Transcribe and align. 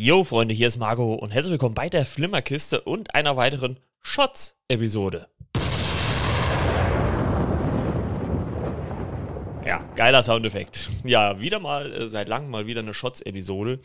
Yo, 0.00 0.22
Freunde, 0.22 0.54
hier 0.54 0.68
ist 0.68 0.76
Marco 0.76 1.14
und 1.14 1.34
herzlich 1.34 1.50
willkommen 1.50 1.74
bei 1.74 1.88
der 1.88 2.04
Flimmerkiste 2.04 2.82
und 2.82 3.16
einer 3.16 3.36
weiteren 3.36 3.80
Shots-Episode. 4.00 5.26
Ja, 9.66 9.82
geiler 9.96 10.22
Soundeffekt. 10.22 10.88
Ja, 11.02 11.40
wieder 11.40 11.58
mal, 11.58 11.92
äh, 11.92 12.06
seit 12.06 12.28
langem 12.28 12.48
mal 12.48 12.68
wieder 12.68 12.78
eine 12.78 12.94
Shots-Episode. 12.94 13.80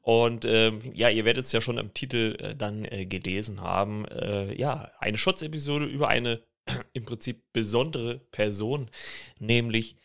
Und 0.00 0.44
ähm, 0.44 0.92
ja, 0.94 1.08
ihr 1.08 1.24
werdet 1.24 1.44
es 1.44 1.50
ja 1.50 1.60
schon 1.60 1.78
im 1.78 1.92
Titel 1.92 2.36
äh, 2.38 2.54
dann 2.54 2.84
äh, 2.84 3.06
gelesen 3.06 3.60
haben. 3.60 4.04
Äh, 4.04 4.54
ja, 4.54 4.92
eine 5.00 5.18
Shots-Episode 5.18 5.86
über 5.86 6.06
eine 6.06 6.40
im 6.92 7.04
Prinzip 7.04 7.42
besondere 7.52 8.20
Person, 8.30 8.92
nämlich 9.40 9.96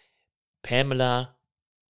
Pamela 0.64 1.38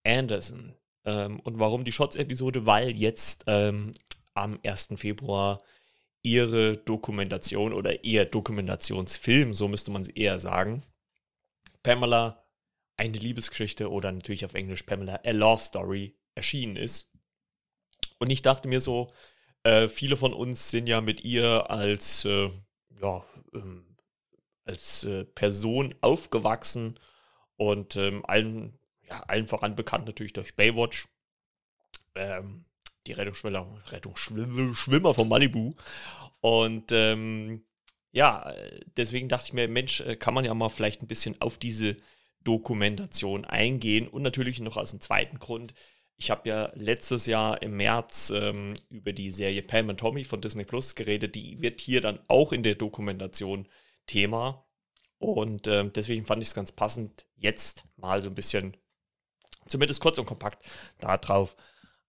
Anderson. 0.04 0.74
Ähm, 1.04 1.40
und 1.40 1.58
warum 1.58 1.84
die 1.84 1.92
Shots-Episode? 1.92 2.66
Weil 2.66 2.96
jetzt 2.96 3.44
ähm, 3.46 3.92
am 4.34 4.58
1. 4.64 4.94
Februar 4.96 5.62
ihre 6.22 6.78
Dokumentation 6.78 7.72
oder 7.72 8.04
ihr 8.04 8.24
Dokumentationsfilm, 8.24 9.54
so 9.54 9.68
müsste 9.68 9.90
man 9.90 10.02
es 10.02 10.08
eher 10.08 10.38
sagen, 10.38 10.82
Pamela 11.82 12.44
eine 12.96 13.18
Liebesgeschichte 13.18 13.90
oder 13.90 14.10
natürlich 14.12 14.44
auf 14.44 14.54
Englisch 14.54 14.82
Pamela 14.84 15.20
A 15.24 15.30
Love 15.30 15.62
Story 15.62 16.16
erschienen 16.34 16.76
ist. 16.76 17.12
Und 18.18 18.30
ich 18.30 18.42
dachte 18.42 18.68
mir 18.68 18.80
so, 18.80 19.12
äh, 19.64 19.88
viele 19.88 20.16
von 20.16 20.32
uns 20.32 20.70
sind 20.70 20.86
ja 20.86 21.00
mit 21.00 21.24
ihr 21.24 21.70
als, 21.70 22.24
äh, 22.24 22.50
ja, 23.00 23.24
ähm, 23.52 23.96
als 24.64 25.04
äh, 25.04 25.24
Person 25.24 25.94
aufgewachsen 26.00 26.98
und 27.56 27.96
ähm, 27.96 28.24
allen, 28.26 28.78
ja, 29.14 29.24
allen 29.26 29.46
voran 29.46 29.76
bekannt 29.76 30.06
natürlich 30.06 30.32
durch 30.32 30.54
Baywatch. 30.54 31.08
Ähm, 32.14 32.64
die 33.06 33.12
Rettungsschwimmer, 33.12 33.82
Rettungsschwimmer 33.90 35.14
von 35.14 35.28
Malibu. 35.28 35.74
Und 36.40 36.92
ähm, 36.92 37.64
ja, 38.12 38.54
deswegen 38.96 39.28
dachte 39.28 39.46
ich 39.48 39.52
mir, 39.52 39.68
Mensch, 39.68 40.00
äh, 40.00 40.16
kann 40.16 40.34
man 40.34 40.44
ja 40.44 40.54
mal 40.54 40.68
vielleicht 40.68 41.02
ein 41.02 41.08
bisschen 41.08 41.40
auf 41.40 41.58
diese 41.58 41.96
Dokumentation 42.44 43.44
eingehen 43.44 44.06
und 44.06 44.22
natürlich 44.22 44.60
noch 44.60 44.76
aus 44.76 44.90
dem 44.90 45.00
zweiten 45.00 45.38
Grund. 45.38 45.74
Ich 46.16 46.30
habe 46.30 46.48
ja 46.48 46.70
letztes 46.74 47.26
Jahr 47.26 47.60
im 47.62 47.76
März 47.76 48.30
ähm, 48.34 48.74
über 48.88 49.12
die 49.12 49.30
Serie 49.30 49.62
Pam 49.62 49.88
und 49.88 49.98
Tommy 49.98 50.24
von 50.24 50.40
Disney 50.40 50.64
Plus 50.64 50.94
geredet. 50.94 51.34
Die 51.34 51.60
wird 51.60 51.80
hier 51.80 52.00
dann 52.00 52.20
auch 52.28 52.52
in 52.52 52.62
der 52.62 52.76
Dokumentation 52.76 53.66
Thema. 54.06 54.64
Und 55.18 55.66
ähm, 55.66 55.92
deswegen 55.92 56.26
fand 56.26 56.42
ich 56.42 56.48
es 56.48 56.54
ganz 56.54 56.70
passend, 56.70 57.26
jetzt 57.34 57.84
mal 57.96 58.20
so 58.20 58.28
ein 58.28 58.34
bisschen, 58.34 58.76
zumindest 59.66 60.00
kurz 60.00 60.18
und 60.18 60.26
kompakt, 60.26 60.62
darauf 61.00 61.56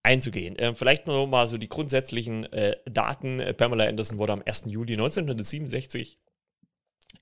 einzugehen. 0.03 0.55
Ähm, 0.59 0.75
vielleicht 0.75 1.07
noch 1.07 1.25
mal 1.27 1.47
so 1.47 1.57
die 1.57 1.69
grundsätzlichen 1.69 2.45
äh, 2.53 2.77
Daten. 2.85 3.41
Pamela 3.57 3.85
Anderson 3.85 4.19
wurde 4.19 4.33
am 4.33 4.43
1. 4.45 4.65
Juli 4.67 4.93
1967 4.93 6.19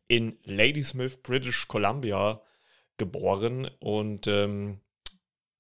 in 0.07 0.37
Ladysmith, 0.43 1.21
British 1.23 1.67
Columbia 1.67 2.41
geboren 2.97 3.69
und 3.79 4.27
ähm, 4.27 4.81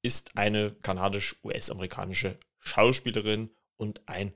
ist 0.01 0.37
eine 0.37 0.71
kanadisch-US-amerikanische 0.71 2.37
Schauspielerin 2.59 3.49
und 3.77 4.07
ein 4.07 4.33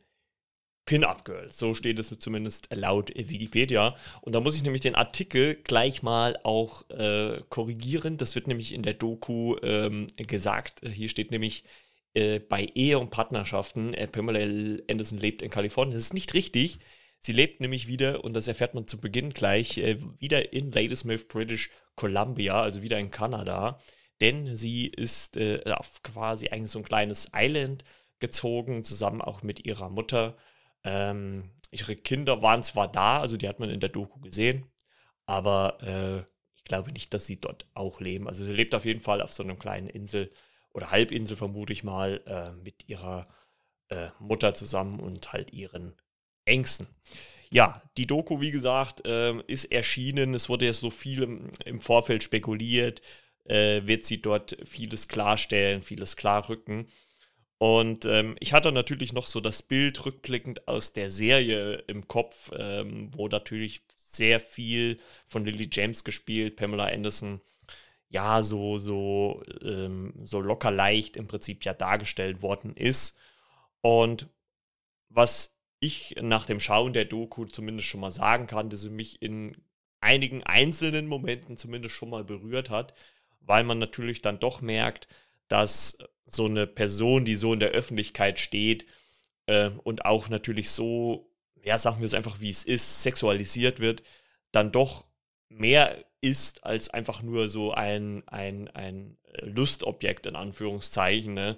Pin-Up-Girl. 0.87 1.51
So 1.51 1.75
steht 1.75 1.99
es 1.99 2.11
zumindest 2.17 2.69
laut 2.73 3.11
Wikipedia. 3.13 3.95
Und 4.21 4.33
da 4.33 4.39
muss 4.39 4.55
ich 4.55 4.63
nämlich 4.63 4.81
den 4.81 4.95
Artikel 4.95 5.55
gleich 5.55 6.01
mal 6.01 6.39
auch 6.43 6.89
äh, 6.89 7.41
korrigieren. 7.49 8.17
Das 8.17 8.33
wird 8.33 8.47
nämlich 8.47 8.73
in 8.73 8.81
der 8.81 8.95
Doku 8.95 9.57
ähm, 9.61 10.07
gesagt. 10.15 10.81
Hier 10.89 11.09
steht 11.09 11.29
nämlich 11.29 11.65
äh, 12.15 12.39
bei 12.39 12.71
Ehe 12.73 12.97
und 12.97 13.11
Partnerschaften, 13.11 13.93
äh, 13.93 14.07
Pamela 14.07 14.39
Anderson 14.89 15.19
lebt 15.19 15.43
in 15.43 15.51
Kalifornien. 15.51 15.93
Das 15.93 16.03
ist 16.03 16.13
nicht 16.15 16.33
richtig. 16.33 16.79
Sie 17.19 17.33
lebt 17.33 17.59
nämlich 17.59 17.87
wieder, 17.87 18.23
und 18.23 18.33
das 18.33 18.47
erfährt 18.47 18.73
man 18.73 18.87
zu 18.87 18.97
Beginn 18.97 19.31
gleich, 19.31 19.77
äh, 19.79 19.97
wieder 20.19 20.53
in 20.53 20.71
Ladysmith, 20.71 21.27
British 21.27 21.69
Columbia, 21.95 22.61
also 22.61 22.81
wieder 22.81 22.97
in 22.97 23.11
Kanada. 23.11 23.77
Denn 24.21 24.55
sie 24.55 24.87
ist 24.87 25.35
äh, 25.35 25.61
auf 25.69 26.01
quasi 26.01 26.47
eigentlich 26.47 26.71
so 26.71 26.79
ein 26.79 26.85
kleines 26.85 27.31
Island 27.35 27.83
gezogen, 28.19 28.85
zusammen 28.85 29.21
auch 29.21 29.43
mit 29.43 29.65
ihrer 29.65 29.89
Mutter. 29.89 30.37
Ähm, 30.83 31.51
ihre 31.71 31.95
Kinder 31.95 32.41
waren 32.41 32.63
zwar 32.63 32.91
da, 32.91 33.19
also 33.19 33.37
die 33.37 33.47
hat 33.47 33.59
man 33.59 33.69
in 33.69 33.79
der 33.79 33.89
Doku 33.89 34.19
gesehen, 34.19 34.65
aber 35.25 35.77
äh, 35.81 36.31
ich 36.55 36.63
glaube 36.63 36.91
nicht, 36.91 37.13
dass 37.13 37.25
sie 37.25 37.39
dort 37.39 37.65
auch 37.73 37.99
leben. 37.99 38.27
Also 38.27 38.45
sie 38.45 38.53
lebt 38.53 38.75
auf 38.75 38.85
jeden 38.85 39.01
Fall 39.01 39.21
auf 39.21 39.33
so 39.33 39.43
einer 39.43 39.55
kleinen 39.55 39.87
Insel 39.87 40.31
oder 40.73 40.91
Halbinsel, 40.91 41.37
vermute 41.37 41.73
ich 41.73 41.83
mal, 41.83 42.21
äh, 42.25 42.51
mit 42.63 42.87
ihrer 42.87 43.25
äh, 43.89 44.09
Mutter 44.19 44.53
zusammen 44.53 44.99
und 44.99 45.33
halt 45.33 45.53
ihren 45.53 45.95
Ängsten. 46.45 46.87
Ja, 47.49 47.81
die 47.97 48.07
Doku, 48.07 48.41
wie 48.41 48.51
gesagt, 48.51 49.05
äh, 49.05 49.33
ist 49.47 49.65
erschienen. 49.65 50.33
Es 50.33 50.49
wurde 50.49 50.65
jetzt 50.65 50.81
so 50.81 50.89
viel 50.89 51.23
im, 51.23 51.51
im 51.65 51.79
Vorfeld 51.79 52.23
spekuliert. 52.23 53.01
Äh, 53.45 53.87
wird 53.87 54.03
sie 54.03 54.21
dort 54.21 54.57
vieles 54.65 55.07
klarstellen, 55.07 55.81
vieles 55.81 56.17
klarrücken. 56.17 56.87
Und 57.59 58.05
ähm, 58.05 58.35
ich 58.39 58.53
hatte 58.53 58.71
natürlich 58.71 59.13
noch 59.13 59.25
so 59.25 59.39
das 59.39 59.63
Bild 59.63 60.05
rückblickend 60.05 60.67
aus 60.67 60.93
der 60.93 61.09
Serie 61.09 61.83
im 61.87 62.07
Kopf, 62.07 62.51
ähm, 62.55 63.09
wo 63.15 63.27
natürlich 63.27 63.81
sehr 63.95 64.39
viel 64.39 64.99
von 65.25 65.43
Lily 65.43 65.67
James 65.71 66.03
gespielt, 66.03 66.55
Pamela 66.55 66.85
Anderson, 66.85 67.41
ja, 68.09 68.43
so, 68.43 68.77
so, 68.77 69.43
ähm, 69.63 70.13
so 70.23 70.39
locker 70.39 70.71
leicht 70.71 71.17
im 71.17 71.27
Prinzip 71.27 71.65
ja 71.65 71.73
dargestellt 71.73 72.41
worden 72.41 72.75
ist. 72.75 73.17
Und 73.81 74.27
was 75.09 75.57
ich 75.79 76.15
nach 76.21 76.45
dem 76.45 76.59
Schauen 76.59 76.93
der 76.93 77.05
Doku 77.05 77.45
zumindest 77.45 77.87
schon 77.87 78.01
mal 78.01 78.11
sagen 78.11 78.47
kann, 78.47 78.69
dass 78.69 78.81
sie 78.81 78.89
mich 78.89 79.21
in 79.21 79.57
einigen 79.99 80.43
einzelnen 80.43 81.07
Momenten 81.07 81.57
zumindest 81.57 81.95
schon 81.95 82.09
mal 82.09 82.23
berührt 82.23 82.69
hat, 82.69 82.93
weil 83.41 83.63
man 83.63 83.79
natürlich 83.79 84.21
dann 84.21 84.39
doch 84.39 84.61
merkt, 84.61 85.07
dass 85.47 85.97
so 86.25 86.45
eine 86.45 86.67
Person, 86.67 87.25
die 87.25 87.35
so 87.35 87.53
in 87.53 87.59
der 87.59 87.71
Öffentlichkeit 87.71 88.39
steht 88.39 88.85
äh, 89.45 89.69
und 89.83 90.05
auch 90.05 90.29
natürlich 90.29 90.71
so, 90.71 91.31
ja, 91.63 91.77
sagen 91.77 91.99
wir 91.99 92.05
es 92.05 92.13
einfach 92.13 92.39
wie 92.39 92.49
es 92.49 92.63
ist, 92.63 93.03
sexualisiert 93.03 93.79
wird, 93.79 94.03
dann 94.51 94.71
doch 94.71 95.05
mehr 95.49 96.03
ist 96.21 96.65
als 96.65 96.89
einfach 96.89 97.21
nur 97.21 97.47
so 97.47 97.71
ein, 97.71 98.27
ein, 98.27 98.67
ein 98.69 99.17
Lustobjekt 99.41 100.25
in 100.25 100.35
Anführungszeichen. 100.35 101.33
Ne? 101.33 101.57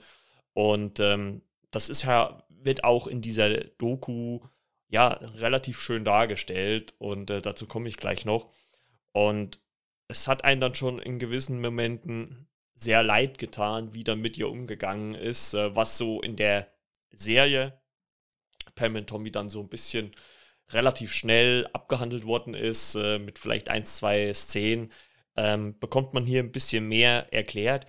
Und 0.53 0.99
ähm, 0.99 1.41
das 1.72 1.89
ist 1.89 2.03
ja 2.03 2.44
wird 2.61 2.83
auch 2.83 3.07
in 3.07 3.22
dieser 3.22 3.55
Doku 3.78 4.41
ja 4.89 5.07
relativ 5.07 5.81
schön 5.81 6.03
dargestellt 6.03 6.94
und 6.97 7.29
äh, 7.29 7.41
dazu 7.41 7.67
komme 7.67 7.89
ich 7.89 7.97
gleich 7.97 8.25
noch. 8.25 8.51
Und 9.11 9.61
es 10.07 10.28
hat 10.28 10.44
einen 10.44 10.61
dann 10.61 10.75
schon 10.75 10.99
in 10.99 11.19
gewissen 11.19 11.61
Momenten 11.61 12.47
sehr 12.79 13.03
leid 13.03 13.38
getan, 13.38 13.94
wie 13.94 14.03
dann 14.03 14.19
mit 14.19 14.38
ihr 14.38 14.50
umgegangen 14.50 15.16
ist, 15.16 15.53
äh, 15.53 15.75
was 15.75 15.97
so 15.97 16.22
in 16.22 16.35
der 16.35 16.72
Serie 17.12 17.79
Pam 18.75 18.95
und 18.95 19.07
Tommy 19.07 19.31
dann 19.31 19.50
so 19.50 19.62
ein 19.62 19.69
bisschen 19.69 20.16
relativ 20.69 21.12
schnell 21.13 21.67
abgehandelt 21.73 22.25
worden 22.25 22.53
ist, 22.53 22.95
äh, 22.95 23.19
mit 23.19 23.40
vielleicht 23.40 23.69
ein, 23.69 23.84
zwei 23.84 24.34
Szenen, 24.34 24.91
ähm, 25.35 25.78
bekommt 25.79 26.13
man 26.13 26.25
hier 26.25 26.41
ein 26.41 26.51
bisschen 26.51 26.88
mehr 26.88 27.28
erklärt 27.34 27.88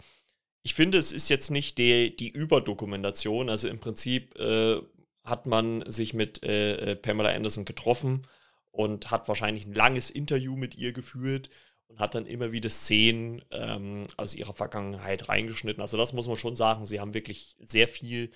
ich 0.63 0.75
finde, 0.75 0.99
es 0.99 1.13
ist 1.13 1.29
jetzt 1.31 1.51
nicht 1.51 1.79
die, 1.79 2.15
die 2.15 2.29
Überdokumentation. 2.29 3.49
Also 3.49 3.69
im 3.69 3.79
Prinzip 3.81 4.39
äh, 4.39 4.81
hat 5.25 5.47
man 5.47 5.91
sich 5.91 6.15
mit 6.15 6.43
äh, 6.43 6.93
äh, 6.93 6.97
Pamela 6.97 7.31
Anderson 7.31 7.65
getroffen 7.65 8.27
und 8.71 9.11
hat 9.11 9.29
wahrscheinlich 9.29 9.67
ein 9.67 9.75
langes 9.75 10.11
Interview 10.11 10.57
mit 10.57 10.77
ihr 10.77 10.93
geführt 10.93 11.51
und 11.91 11.99
hat 11.99 12.15
dann 12.15 12.27
immer 12.27 12.53
wieder 12.53 12.71
Szenen 12.71 13.43
ähm, 13.51 14.05
aus 14.17 14.35
ihrer 14.35 14.55
Vergangenheit 14.55 15.29
reingeschnitten. 15.29 15.83
Also 15.83 15.97
das 15.97 16.13
muss 16.13 16.29
man 16.29 16.37
schon 16.37 16.55
sagen. 16.55 16.85
Sie 16.85 17.01
haben 17.01 17.15
wirklich 17.15 17.57
sehr 17.59 17.89
viel 17.89 18.31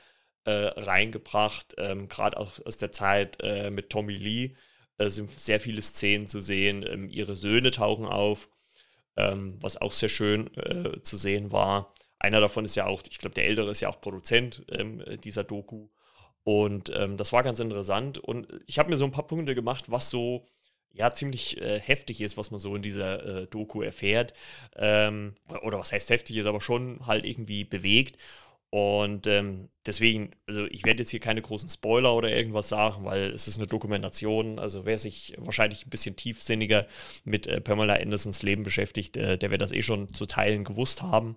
äh, 0.45 0.51
reingebracht, 0.51 1.75
ähm, 1.79 2.09
gerade 2.09 2.37
auch 2.37 2.53
aus 2.65 2.77
der 2.77 2.93
Zeit 2.93 3.39
äh, 3.41 3.71
mit 3.71 3.91
Tommy 3.91 4.17
Lee. 4.17 4.55
Äh, 4.99 5.09
sind 5.09 5.31
sehr 5.31 5.61
viele 5.61 5.83
Szenen 5.83 6.27
zu 6.27 6.41
sehen. 6.41 6.85
Ähm, 6.87 7.09
ihre 7.09 7.37
Söhne 7.37 7.71
tauchen 7.71 8.07
auf, 8.07 8.49
ähm, 9.17 9.57
was 9.61 9.81
auch 9.81 9.93
sehr 9.93 10.09
schön 10.09 10.51
zu 11.03 11.17
sehen 11.17 11.53
war. 11.53 11.95
Einer 12.19 12.41
davon 12.41 12.65
ist 12.65 12.75
ja 12.75 12.87
auch, 12.87 13.03
ich 13.09 13.19
glaube, 13.19 13.35
der 13.35 13.47
Ältere 13.47 13.71
ist 13.71 13.81
ja 13.81 13.89
auch 13.89 14.01
Produzent 14.01 14.65
ähm, 14.71 15.03
dieser 15.23 15.45
Doku. 15.45 15.89
Und 16.43 16.93
ähm, 16.95 17.17
das 17.17 17.33
war 17.33 17.43
ganz 17.43 17.61
interessant. 17.61 18.19
Und 18.19 18.49
ich 18.67 18.79
habe 18.79 18.91
mir 18.91 18.99
so 18.99 19.05
ein 19.05 19.13
paar 19.13 19.27
Punkte 19.27 19.55
gemacht, 19.55 19.91
was 19.91 20.11
so 20.11 20.47
ja 20.95 21.11
ziemlich 21.11 21.61
äh, 21.61 21.79
heftig 21.81 22.21
ist, 22.21 22.39
was 22.39 22.51
man 22.51 22.61
so 22.61 22.75
in 22.75 22.83
dieser 22.83 23.43
äh, 23.43 23.47
Doku 23.47 23.83
erfährt. 23.83 24.33
Ähm, 24.77 25.35
oder 25.63 25.79
was 25.79 25.93
heißt 25.93 26.11
heftig 26.11 26.37
ist, 26.37 26.47
aber 26.47 26.61
schon 26.61 27.07
halt 27.07 27.25
irgendwie 27.25 27.65
bewegt. 27.65 28.17
Und 28.71 29.29
ähm, 29.29 29.69
deswegen, 29.87 30.33
also 30.49 30.67
ich 30.67 30.85
werde 30.85 31.01
jetzt 31.01 31.11
hier 31.11 31.21
keine 31.21 31.41
großen 31.41 31.69
Spoiler 31.69 32.13
oder 32.13 32.35
irgendwas 32.35 32.69
sagen, 32.69 33.05
weil 33.05 33.31
es 33.31 33.47
ist 33.47 33.57
eine 33.57 33.69
Dokumentation. 33.69 34.59
Also 34.59 34.85
wer 34.85 34.99
sich 34.99 35.35
wahrscheinlich 35.39 35.87
ein 35.87 35.91
bisschen 35.91 36.17
tiefsinniger 36.17 36.89
mit 37.25 37.47
äh, 37.47 37.61
Pamela 37.61 37.95
Andersons 37.95 38.43
Leben 38.43 38.65
beschäftigt, 38.65 39.17
äh, 39.17 39.39
der 39.39 39.53
wird 39.53 39.63
das 39.63 39.71
eh 39.71 39.83
schon 39.83 40.09
zu 40.09 40.27
Teilen 40.27 40.65
gewusst 40.65 41.03
haben. 41.03 41.37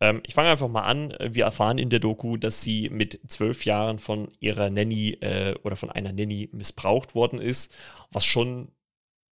Ähm, 0.00 0.20
ich 0.26 0.34
fange 0.34 0.50
einfach 0.50 0.68
mal 0.68 0.82
an. 0.82 1.14
Wir 1.18 1.44
erfahren 1.44 1.78
in 1.78 1.88
der 1.88 2.00
Doku, 2.00 2.36
dass 2.36 2.60
sie 2.60 2.90
mit 2.90 3.20
zwölf 3.26 3.64
Jahren 3.64 3.98
von 3.98 4.28
ihrer 4.40 4.68
Nanny 4.68 5.16
äh, 5.22 5.54
oder 5.62 5.76
von 5.76 5.90
einer 5.90 6.12
Nanny 6.12 6.50
missbraucht 6.52 7.14
worden 7.14 7.40
ist, 7.40 7.74
was 8.10 8.26
schon 8.26 8.68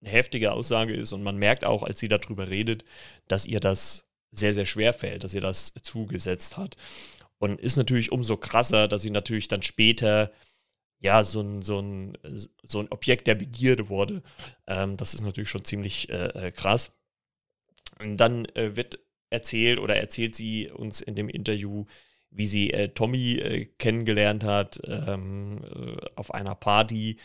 eine 0.04 0.12
heftige 0.12 0.52
Aussage 0.52 0.94
ist. 0.94 1.12
Und 1.12 1.22
man 1.22 1.36
merkt 1.36 1.64
auch, 1.64 1.82
als 1.82 1.98
sie 1.98 2.08
darüber 2.08 2.48
redet, 2.48 2.84
dass 3.28 3.46
ihr 3.46 3.60
das 3.60 4.08
sehr, 4.30 4.54
sehr 4.54 4.66
schwer 4.66 4.92
fällt, 4.92 5.24
dass 5.24 5.34
ihr 5.34 5.40
das 5.40 5.72
zugesetzt 5.82 6.56
hat. 6.56 6.76
Und 7.38 7.60
ist 7.60 7.76
natürlich 7.76 8.12
umso 8.12 8.36
krasser, 8.36 8.88
dass 8.88 9.02
sie 9.02 9.10
natürlich 9.10 9.48
dann 9.48 9.62
später 9.62 10.32
ja, 11.00 11.22
so 11.22 11.40
ein, 11.40 11.60
so 11.60 11.80
ein, 11.80 12.16
so 12.62 12.80
ein 12.80 12.88
Objekt 12.90 13.26
der 13.26 13.34
Begierde 13.34 13.88
wurde. 13.90 14.22
Ähm, 14.66 14.96
das 14.96 15.12
ist 15.12 15.20
natürlich 15.20 15.50
schon 15.50 15.64
ziemlich 15.64 16.08
äh, 16.08 16.46
äh, 16.46 16.50
krass. 16.50 16.92
Und 17.98 18.16
dann 18.16 18.46
äh, 18.54 18.74
wird 18.74 18.98
erzählt 19.28 19.78
oder 19.78 19.96
erzählt 19.96 20.34
sie 20.34 20.70
uns 20.70 21.02
in 21.02 21.14
dem 21.14 21.28
Interview, 21.28 21.84
wie 22.30 22.46
sie 22.46 22.72
äh, 22.72 22.88
Tommy 22.88 23.34
äh, 23.34 23.66
kennengelernt 23.78 24.44
hat 24.44 24.80
ähm, 24.84 25.62
äh, 25.62 26.06
auf 26.16 26.32
einer 26.32 26.54
Party 26.54 27.18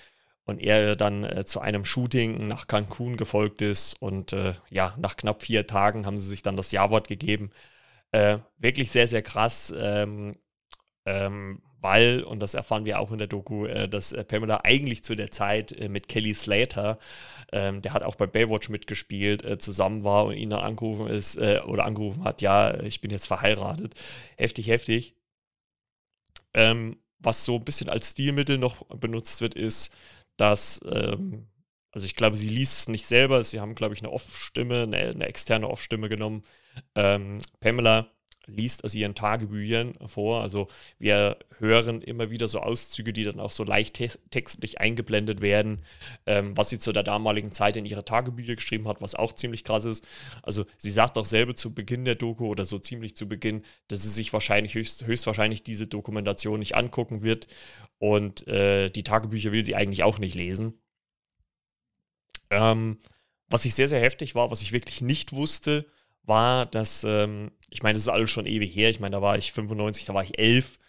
und 0.50 0.60
er 0.60 0.96
dann 0.96 1.46
zu 1.46 1.62
einem 1.62 1.86
Shooting 1.86 2.48
nach 2.48 2.68
Cancun 2.68 3.16
gefolgt 3.16 3.62
ist 3.62 4.01
und 4.01 4.36
ja, 4.69 4.96
nach 4.98 5.16
knapp 5.16 5.44
vier 5.44 5.68
Tagen 5.68 6.06
haben 6.06 6.19
sie 6.19 6.28
sich 6.28 6.42
dann 6.44 6.57
das 6.57 6.72
Ja-Wort 6.72 7.07
gegeben 7.07 7.51
äh, 8.12 8.40
wirklich 8.57 8.92
sehr, 8.92 9.07
sehr 9.07 9.22
krass, 9.22 9.74
ähm, 9.78 10.38
ähm, 11.06 11.62
weil, 11.81 12.24
und 12.24 12.42
das 12.42 12.56
erfahren 12.56 12.86
wir 12.86 13.00
auch 13.00 13.12
in 13.12 13.19
der 13.19 13.28
Doku, 13.28 13.66
äh, 13.66 13.88
dass 13.88 14.12
äh, 14.12 14.24
Pamela 14.24 14.62
eigentlich 14.63 15.04
zu 15.04 15.16
der 15.16 15.31
Zeit 15.31 15.72
äh, 15.72 15.88
mit 15.88 16.10
Kelly 16.10 16.34
Slater, 16.34 17.00
ähm, 17.51 17.81
der 17.81 17.94
hat 17.94 18.04
auch 18.04 18.16
bei 18.16 18.28
Baywatch 18.28 18.69
mitgespielt, 18.69 19.46
äh, 19.46 19.57
zusammen 19.57 20.04
war 20.04 20.25
und 20.25 20.36
ihn 20.36 20.50
dann 20.50 20.60
angerufen 20.60 21.07
ist 21.07 21.38
äh, 21.38 21.62
oder 21.66 21.86
angerufen 21.86 22.24
hat, 22.24 22.42
ja, 22.42 22.80
ich 22.81 23.00
bin 23.01 23.12
jetzt 23.12 23.28
verheiratet. 23.28 23.94
Heftig, 24.38 24.68
heftig. 24.68 25.16
Ähm, 26.54 26.98
was 27.19 27.46
so 27.46 27.56
ein 27.56 27.66
bisschen 27.66 27.90
als 27.90 28.12
Stilmittel 28.12 28.57
noch 28.57 28.86
benutzt 28.88 29.42
wird, 29.42 29.54
ist, 29.54 29.94
dass 30.39 30.80
ähm, 30.86 31.50
also 31.91 32.06
ich 32.06 32.15
glaube, 32.15 32.38
sie 32.38 32.50
liest 32.50 32.80
es 32.80 32.88
nicht 32.88 33.06
selber. 33.06 33.44
Sie 33.44 33.59
haben, 33.59 33.75
glaube 33.75 33.94
ich, 33.95 34.01
eine 34.01 34.12
Off-Stimme, 34.12 34.83
eine, 34.83 34.97
eine, 34.97 35.25
externe 35.25 35.68
Off-Stimme 35.68 36.07
genommen. 36.07 36.44
Ähm, 36.95 37.39
Pamela 37.59 38.12
liest 38.50 38.84
aus 38.84 38.96
ihren 38.96 39.16
Tagebüchern 39.16 39.94
vor. 40.06 40.42
Also 40.42 40.68
wir 40.98 41.38
hören 41.60 42.01
immer 42.01 42.30
wieder 42.30 42.48
so 42.48 42.60
Auszüge, 42.60 43.13
die 43.13 43.24
dann 43.24 43.40
auch 43.40 43.51
so 43.51 43.63
leicht 43.63 43.96
te 43.96 44.10
textlich 44.30 44.80
eingeblendet 44.80 45.42
werden, 45.42 45.84
ähm, 46.25 46.56
was 46.57 46.69
sie 46.69 46.80
zu 46.80 46.92
der 46.92 47.04
damaligen 47.04 47.51
Zeit 47.51 47.78
in 47.78 47.86
ihre 47.86 48.06
Tagebücher 48.06 48.56
geschrieben 48.56 48.88
hat, 48.88 49.01
was 49.01 49.16
auch 49.16 49.34
ziemlich 49.34 49.63
krass 49.63 49.86
ist. 49.86 50.07
Also 50.44 50.66
sie 50.78 50.92
sagt 50.92 51.18
auch 51.18 51.25
selber 51.25 51.56
zu 51.56 51.74
Beginn 51.74 52.06
der 52.06 52.16
Doku 52.16 52.48
oder 52.48 52.66
so 52.66 52.80
ziemlich 52.80 53.16
zu 53.16 53.28
Beginn, 53.28 53.63
dass 53.88 54.01
sie 54.01 54.10
sich 54.10 54.34
wahrscheinlich 54.34 54.75
höchst, 54.75 55.06
höchstwahrscheinlich 55.06 55.63
diese 55.63 55.88
Dokumentation 55.88 56.60
nicht 56.60 56.75
angucken 56.75 57.24
wird 57.24 57.48
und 58.00 58.48
äh, 58.48 58.90
die 58.90 59.04
Tagebücher 59.04 59.51
will 59.51 59.63
sie 59.63 59.75
eigentlich 59.75 60.04
auch 60.04 60.19
nicht 60.19 60.36
lesen. 60.36 60.81
Ähm, 62.50 62.98
was 63.50 63.66
ich 63.66 63.75
sehr, 63.75 63.88
sehr 63.88 64.01
heftig 64.01 64.36
war, 64.36 64.51
was 64.51 64.62
ich 64.62 64.72
wirklich 64.72 65.01
nicht 65.01 65.34
wusste, 65.34 65.86
war, 66.24 66.66
dass, 66.66 67.04
ähm, 67.04 67.51
ich 67.69 67.83
meine, 67.83 67.94
das 67.94 68.04
ist 68.04 68.10
alles 68.10 68.30
schon 68.30 68.45
ewig 68.45 68.75
her, 68.75 68.89
ich 68.89 69.00
meine, 69.00 69.13
da 69.16 69.21
war 69.21 69.38
ich 69.38 69.51
95, 69.51 70.06
da 70.06 70.13
war 70.13 70.24
ich 70.24 70.39
11, 70.39 70.80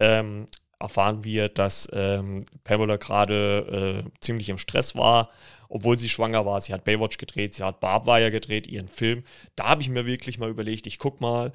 ähm, 0.00 0.46
erfahren 0.78 1.24
wir, 1.24 1.48
dass 1.48 1.88
ähm, 1.92 2.46
Pamela 2.64 2.96
gerade 2.96 4.04
äh, 4.06 4.10
ziemlich 4.20 4.48
im 4.48 4.58
Stress 4.58 4.94
war, 4.94 5.30
obwohl 5.68 5.98
sie 5.98 6.08
schwanger 6.08 6.46
war. 6.46 6.60
Sie 6.60 6.72
hat 6.72 6.84
Baywatch 6.84 7.18
gedreht, 7.18 7.54
sie 7.54 7.62
hat 7.62 7.80
Barbwire 7.80 8.30
gedreht, 8.30 8.66
ihren 8.66 8.88
Film. 8.88 9.24
Da 9.56 9.68
habe 9.68 9.82
ich 9.82 9.88
mir 9.88 10.06
wirklich 10.06 10.38
mal 10.38 10.48
überlegt, 10.48 10.86
ich 10.86 10.98
gucke 10.98 11.22
mal, 11.22 11.52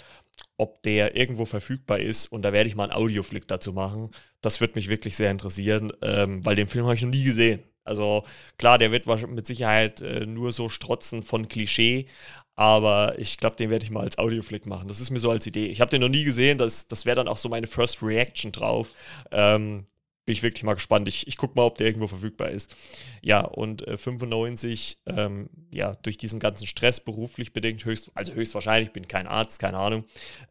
ob 0.58 0.84
der 0.84 1.16
irgendwo 1.18 1.46
verfügbar 1.46 2.00
ist 2.00 2.28
und 2.28 2.44
da 2.44 2.54
werde 2.54 2.70
ich 2.70 2.76
mal 2.76 2.84
einen 2.84 2.94
Audioflick 2.94 3.48
dazu 3.48 3.74
machen. 3.74 4.12
Das 4.42 4.62
wird 4.62 4.76
mich 4.76 4.90
wirklich 4.90 5.16
sehr 5.16 5.32
interessieren, 5.32 5.92
ähm, 6.02 6.46
weil 6.46 6.56
den 6.56 6.68
Film 6.68 6.86
habe 6.86 6.96
ich 6.96 7.02
noch 7.02 7.10
nie 7.10 7.24
gesehen. 7.24 7.64
Also 7.84 8.24
klar, 8.58 8.78
der 8.78 8.92
wird 8.92 9.06
mit 9.28 9.46
Sicherheit 9.46 10.02
äh, 10.02 10.26
nur 10.26 10.52
so 10.52 10.70
strotzen 10.70 11.24
von 11.24 11.48
Klischee, 11.48 12.08
aber 12.56 13.16
ich 13.18 13.38
glaube, 13.38 13.56
den 13.58 13.70
werde 13.70 13.84
ich 13.84 13.92
mal 13.92 14.04
als 14.04 14.18
Audioflick 14.18 14.66
machen. 14.66 14.88
Das 14.88 15.00
ist 15.00 15.10
mir 15.10 15.20
so 15.20 15.30
als 15.30 15.46
Idee. 15.46 15.68
Ich 15.68 15.82
habe 15.82 15.92
den 15.92 16.02
noch 16.02 16.10
nie 16.10 16.24
gesehen, 16.24 16.58
das, 16.58 16.88
das 16.88 17.06
wäre 17.06 17.16
dann 17.16 17.28
auch 17.28 17.38
so 17.38 17.50
meine 17.50 17.68
First 17.68 18.02
Reaction 18.02 18.52
drauf. 18.52 18.90
Ähm, 19.32 19.86
bin 20.26 20.34
ich 20.34 20.44
wirklich 20.44 20.64
mal 20.64 20.74
gespannt. 20.74 21.08
Ich, 21.08 21.28
ich 21.28 21.38
gucke 21.38 21.56
mal, 21.56 21.66
ob 21.66 21.78
der 21.78 21.88
irgendwo 21.88 22.08
verfügbar 22.08 22.50
ist. 22.50 22.76
Ja, 23.22 23.42
und 23.42 23.88
äh, 23.88 23.98
95, 23.98 25.02
ähm, 25.06 25.50
ja, 25.72 25.94
durch 26.02 26.18
diesen 26.18 26.40
ganzen 26.40 26.66
Stress 26.66 27.00
beruflich 27.00 27.54
bedingt, 27.54 27.86
höchst, 27.86 28.12
also 28.16 28.34
höchstwahrscheinlich, 28.34 28.92
bin 28.92 29.08
kein 29.08 29.28
Arzt, 29.28 29.60
keine 29.60 29.78
Ahnung, 29.78 30.06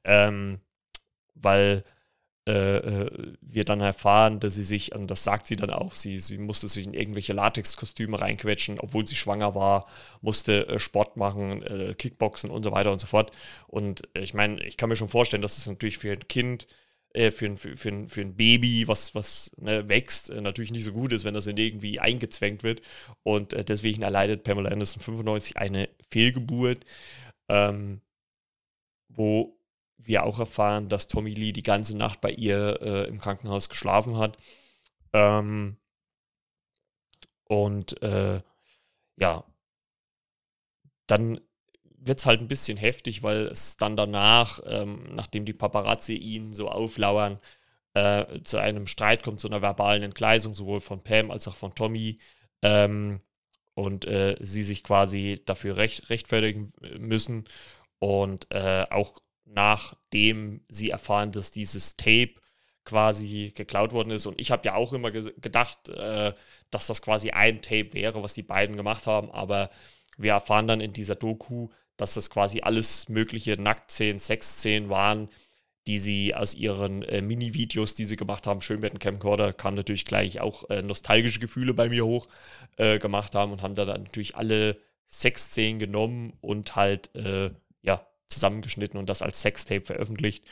ähm, 0.05 0.61
weil 1.35 1.85
äh, 2.47 2.77
äh, 2.77 3.33
wir 3.41 3.65
dann 3.65 3.81
erfahren, 3.81 4.39
dass 4.39 4.55
sie 4.55 4.65
sich, 4.65 4.95
und 4.95 5.11
das 5.11 5.25
sagt 5.25 5.47
sie 5.47 5.57
dann 5.57 5.71
auch, 5.71 5.95
sie, 5.95 6.19
sie 6.19 6.37
musste 6.37 6.69
sich 6.69 6.85
in 6.85 6.93
irgendwelche 6.93 7.33
Latexkostüme 7.33 8.21
reinquetschen, 8.21 8.79
obwohl 8.81 9.07
sie 9.07 9.17
schwanger 9.17 9.55
war, 9.55 9.87
musste 10.21 10.69
äh, 10.69 10.79
Sport 10.79 11.17
machen, 11.17 11.63
äh, 11.63 11.95
Kickboxen 11.95 12.51
und 12.51 12.63
so 12.63 12.71
weiter 12.71 12.93
und 12.93 12.99
so 13.01 13.07
fort. 13.07 13.33
Und 13.67 14.03
ich 14.13 14.35
meine, 14.35 14.63
ich 14.67 14.77
kann 14.77 14.91
mir 14.91 14.97
schon 14.97 15.09
vorstellen, 15.09 15.41
dass 15.41 15.57
es 15.57 15.67
natürlich 15.67 15.97
für 15.97 16.13
ein 16.13 16.29
Kind, 16.29 16.67
äh, 17.15 17.31
für, 17.31 17.47
ein, 17.47 17.57
für, 17.57 17.79
für, 17.79 17.89
ein, 17.89 18.09
für 18.09 18.21
ein 18.21 18.37
Baby, 18.37 18.87
was, 18.89 19.15
was 19.15 19.51
ne, 19.57 19.89
wächst, 19.89 20.29
äh, 20.29 20.43
natürlich 20.43 20.71
nicht 20.71 20.85
so 20.85 20.93
gut 20.93 21.13
ist, 21.15 21.25
wenn 21.25 21.33
das 21.33 21.47
irgendwie 21.47 21.99
eingezwängt 21.99 22.63
wird. 22.63 22.83
Und 23.23 23.57
deswegen 23.71 24.03
erleidet 24.03 24.45
Pamela 24.45 24.69
Anderson 24.71 25.03
95 25.03 25.57
eine 25.57 25.89
Fehlgeburt, 26.11 26.85
ähm, 27.49 28.03
wo 29.09 29.57
wir 30.07 30.25
auch 30.25 30.39
erfahren, 30.39 30.89
dass 30.89 31.09
Tommy 31.09 31.35
Lee 31.35 31.53
die 31.53 31.63
ganze 31.63 31.97
Nacht 31.97 32.21
bei 32.21 32.31
ihr 32.31 32.81
äh, 32.83 33.09
im 33.09 33.19
Krankenhaus 33.19 33.69
geschlafen 33.69 34.17
hat. 34.19 34.37
Ähm, 35.13 35.77
und 37.45 38.01
äh, 38.03 38.43
ja, 39.17 39.45
dann 41.07 41.41
wird 41.99 42.19
es 42.19 42.27
halt 42.27 42.41
ein 42.41 42.49
bisschen 42.49 42.77
heftig, 42.77 43.23
weil 43.23 43.47
es 43.47 43.77
dann 43.77 43.97
danach, 43.97 44.61
ähm, 44.67 45.15
nachdem 45.15 45.45
die 45.45 45.53
Paparazzi 45.53 46.15
ihn 46.15 46.53
so 46.53 46.69
auflauern, 46.69 47.39
äh, 47.95 48.43
zu 48.43 48.59
einem 48.59 48.87
Streit 48.87 49.23
kommt, 49.23 49.41
zu 49.41 49.49
einer 49.49 49.63
verbalen 49.63 50.03
Entgleisung, 50.03 50.55
sowohl 50.55 50.81
von 50.81 51.03
Pam 51.03 51.31
als 51.31 51.49
auch 51.49 51.57
von 51.57 51.75
Tommy. 51.75 52.19
Ähm, 52.63 53.21
und 53.75 54.05
äh, 54.07 54.37
sie 54.41 54.63
sich 54.63 54.85
quasi 54.85 55.43
dafür 55.45 55.77
recht, 55.77 56.11
rechtfertigen 56.11 56.73
müssen. 56.99 57.45
Und 57.99 58.47
äh, 58.51 58.85
auch 58.91 59.21
nachdem 59.45 60.65
sie 60.69 60.91
erfahren, 60.91 61.33
dass 61.33 61.51
dieses 61.51 61.97
Tape 61.97 62.35
quasi 62.85 63.53
geklaut 63.55 63.93
worden 63.93 64.11
ist. 64.11 64.27
Und 64.27 64.41
ich 64.41 64.51
habe 64.51 64.67
ja 64.67 64.75
auch 64.75 64.93
immer 64.93 65.11
ge 65.11 65.33
gedacht, 65.41 65.89
äh, 65.89 66.35
dass 66.71 66.87
das 66.87 67.03
quasi 67.03 67.31
ein 67.31 67.63
Tape 67.63 67.95
wäre, 67.95 68.23
was 68.23 68.35
die 68.35 68.43
beiden 68.43 68.77
gemacht 68.77 69.07
haben. 69.07 69.31
Aber 69.31 69.71
wir 70.19 70.33
erfahren 70.33 70.69
dann 70.69 70.81
in 70.81 70.93
dieser 70.93 71.15
Doku, 71.15 71.69
dass 71.97 72.15
das 72.15 72.31
quasi 72.31 72.61
alles 72.61 73.09
mögliche 73.09 73.61
Nacktszenen, 73.61 74.19
Sexszenen 74.19 74.91
waren, 74.91 75.29
die 75.87 75.99
sie 75.99 76.35
aus 76.35 76.55
ihren 76.55 77.03
äh, 77.03 77.21
Mini-Videos, 77.23 77.95
die 77.95 78.05
sie 78.05 78.17
gemacht 78.17 78.47
haben, 78.47 78.61
schön 78.61 78.81
dem 78.81 78.99
Camcorder, 78.99 79.53
kamen 79.53 79.77
natürlich 79.77 80.05
gleich 80.05 80.41
auch 80.41 80.69
äh, 80.71 80.83
nostalgische 80.83 81.41
Gefühle 81.41 81.75
bei 81.75 81.89
mir 81.89 82.07
hoch 82.07 82.29
äh, 82.77 82.99
gemacht 82.99 83.35
haben 83.35 83.53
und 83.53 83.63
haben 83.63 83.75
da 83.75 83.85
dann 83.85 84.03
natürlich 84.03 84.37
alle 84.37 84.79
Sexszenen 85.09 85.79
genommen 85.79 86.33
und 86.41 86.75
halt 86.75 87.15
äh, 87.15 87.51
zusammengeschnitten 88.35 88.99
und 88.99 89.09
das 89.09 89.23
als 89.23 89.41
Sextape 89.41 89.87
veröffentlicht. 89.87 90.45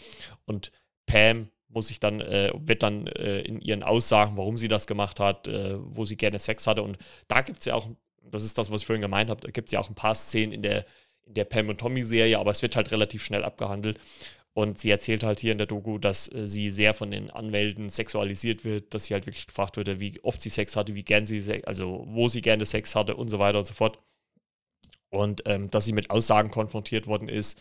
Und 0.47 0.73
Pam 1.07 1.51
muss 1.69 1.89
sich 1.89 2.01
dann, 2.01 2.21
äh, 2.21 2.53
wird 2.55 2.83
dann 2.83 3.07
äh, 3.07 3.41
in 3.41 3.61
ihren 3.61 3.83
Aussagen, 3.83 4.37
warum 4.37 4.57
sie 4.57 4.69
das 4.69 4.87
gemacht 4.87 5.21
hat, 5.21 5.49
äh, 5.49 5.77
wo 5.79 6.05
sie 6.05 6.17
gerne 6.17 6.39
Sex 6.39 6.67
hatte. 6.67 6.83
Und 6.83 6.99
da 7.29 7.41
gibt 7.41 7.61
es 7.61 7.65
ja 7.65 7.75
auch, 7.75 7.89
das 8.23 8.45
ist 8.45 8.59
das, 8.59 8.71
was 8.71 8.83
ich 8.83 8.87
vorhin 8.87 9.03
gemeint 9.03 9.31
habe, 9.31 9.41
da 9.41 9.51
gibt 9.51 9.69
es 9.69 9.73
ja 9.73 9.81
auch 9.81 9.89
ein 9.89 9.95
paar 9.95 10.15
Szenen 10.15 10.53
in 10.53 10.63
der, 10.63 10.85
in 11.27 11.35
der 11.35 11.45
Pam 11.45 11.69
und 11.69 11.81
Tommy-Serie, 11.81 12.39
aber 12.39 12.51
es 12.51 12.63
wird 12.63 12.77
halt 12.77 12.91
relativ 12.91 13.25
schnell 13.25 13.45
abgehandelt. 13.45 13.99
Und 14.55 14.79
sie 14.79 14.91
erzählt 14.91 15.23
halt 15.23 15.41
hier 15.41 15.53
in 15.53 15.59
der 15.59 15.67
Doku, 15.67 15.97
dass 15.99 16.31
äh, 16.31 16.47
sie 16.47 16.71
sehr 16.71 16.93
von 16.93 17.11
den 17.11 17.31
Anwälten 17.31 17.89
sexualisiert 17.89 18.65
wird, 18.65 18.93
dass 18.93 19.07
sie 19.07 19.15
halt 19.15 19.27
wirklich 19.27 19.47
gefragt 19.47 19.77
wurde, 19.79 19.99
wie 19.99 20.21
oft 20.23 20.43
sie 20.43 20.51
Sex 20.51 20.77
hatte, 20.77 20.95
wie 20.95 21.05
gern 21.05 21.25
sie, 21.25 21.65
also 21.65 22.05
wo 22.09 22.29
sie 22.29 22.43
gerne 22.43 22.67
Sex 22.67 22.95
hatte 22.95 23.17
und 23.17 23.29
so 23.31 23.39
weiter 23.39 23.59
und 23.59 23.67
so 23.67 23.75
fort. 23.75 23.99
Und 25.13 25.43
ähm, 25.45 25.71
dass 25.71 25.85
sie 25.85 25.93
mit 25.93 26.09
Aussagen 26.09 26.51
konfrontiert 26.51 27.07
worden 27.07 27.29
ist, 27.29 27.61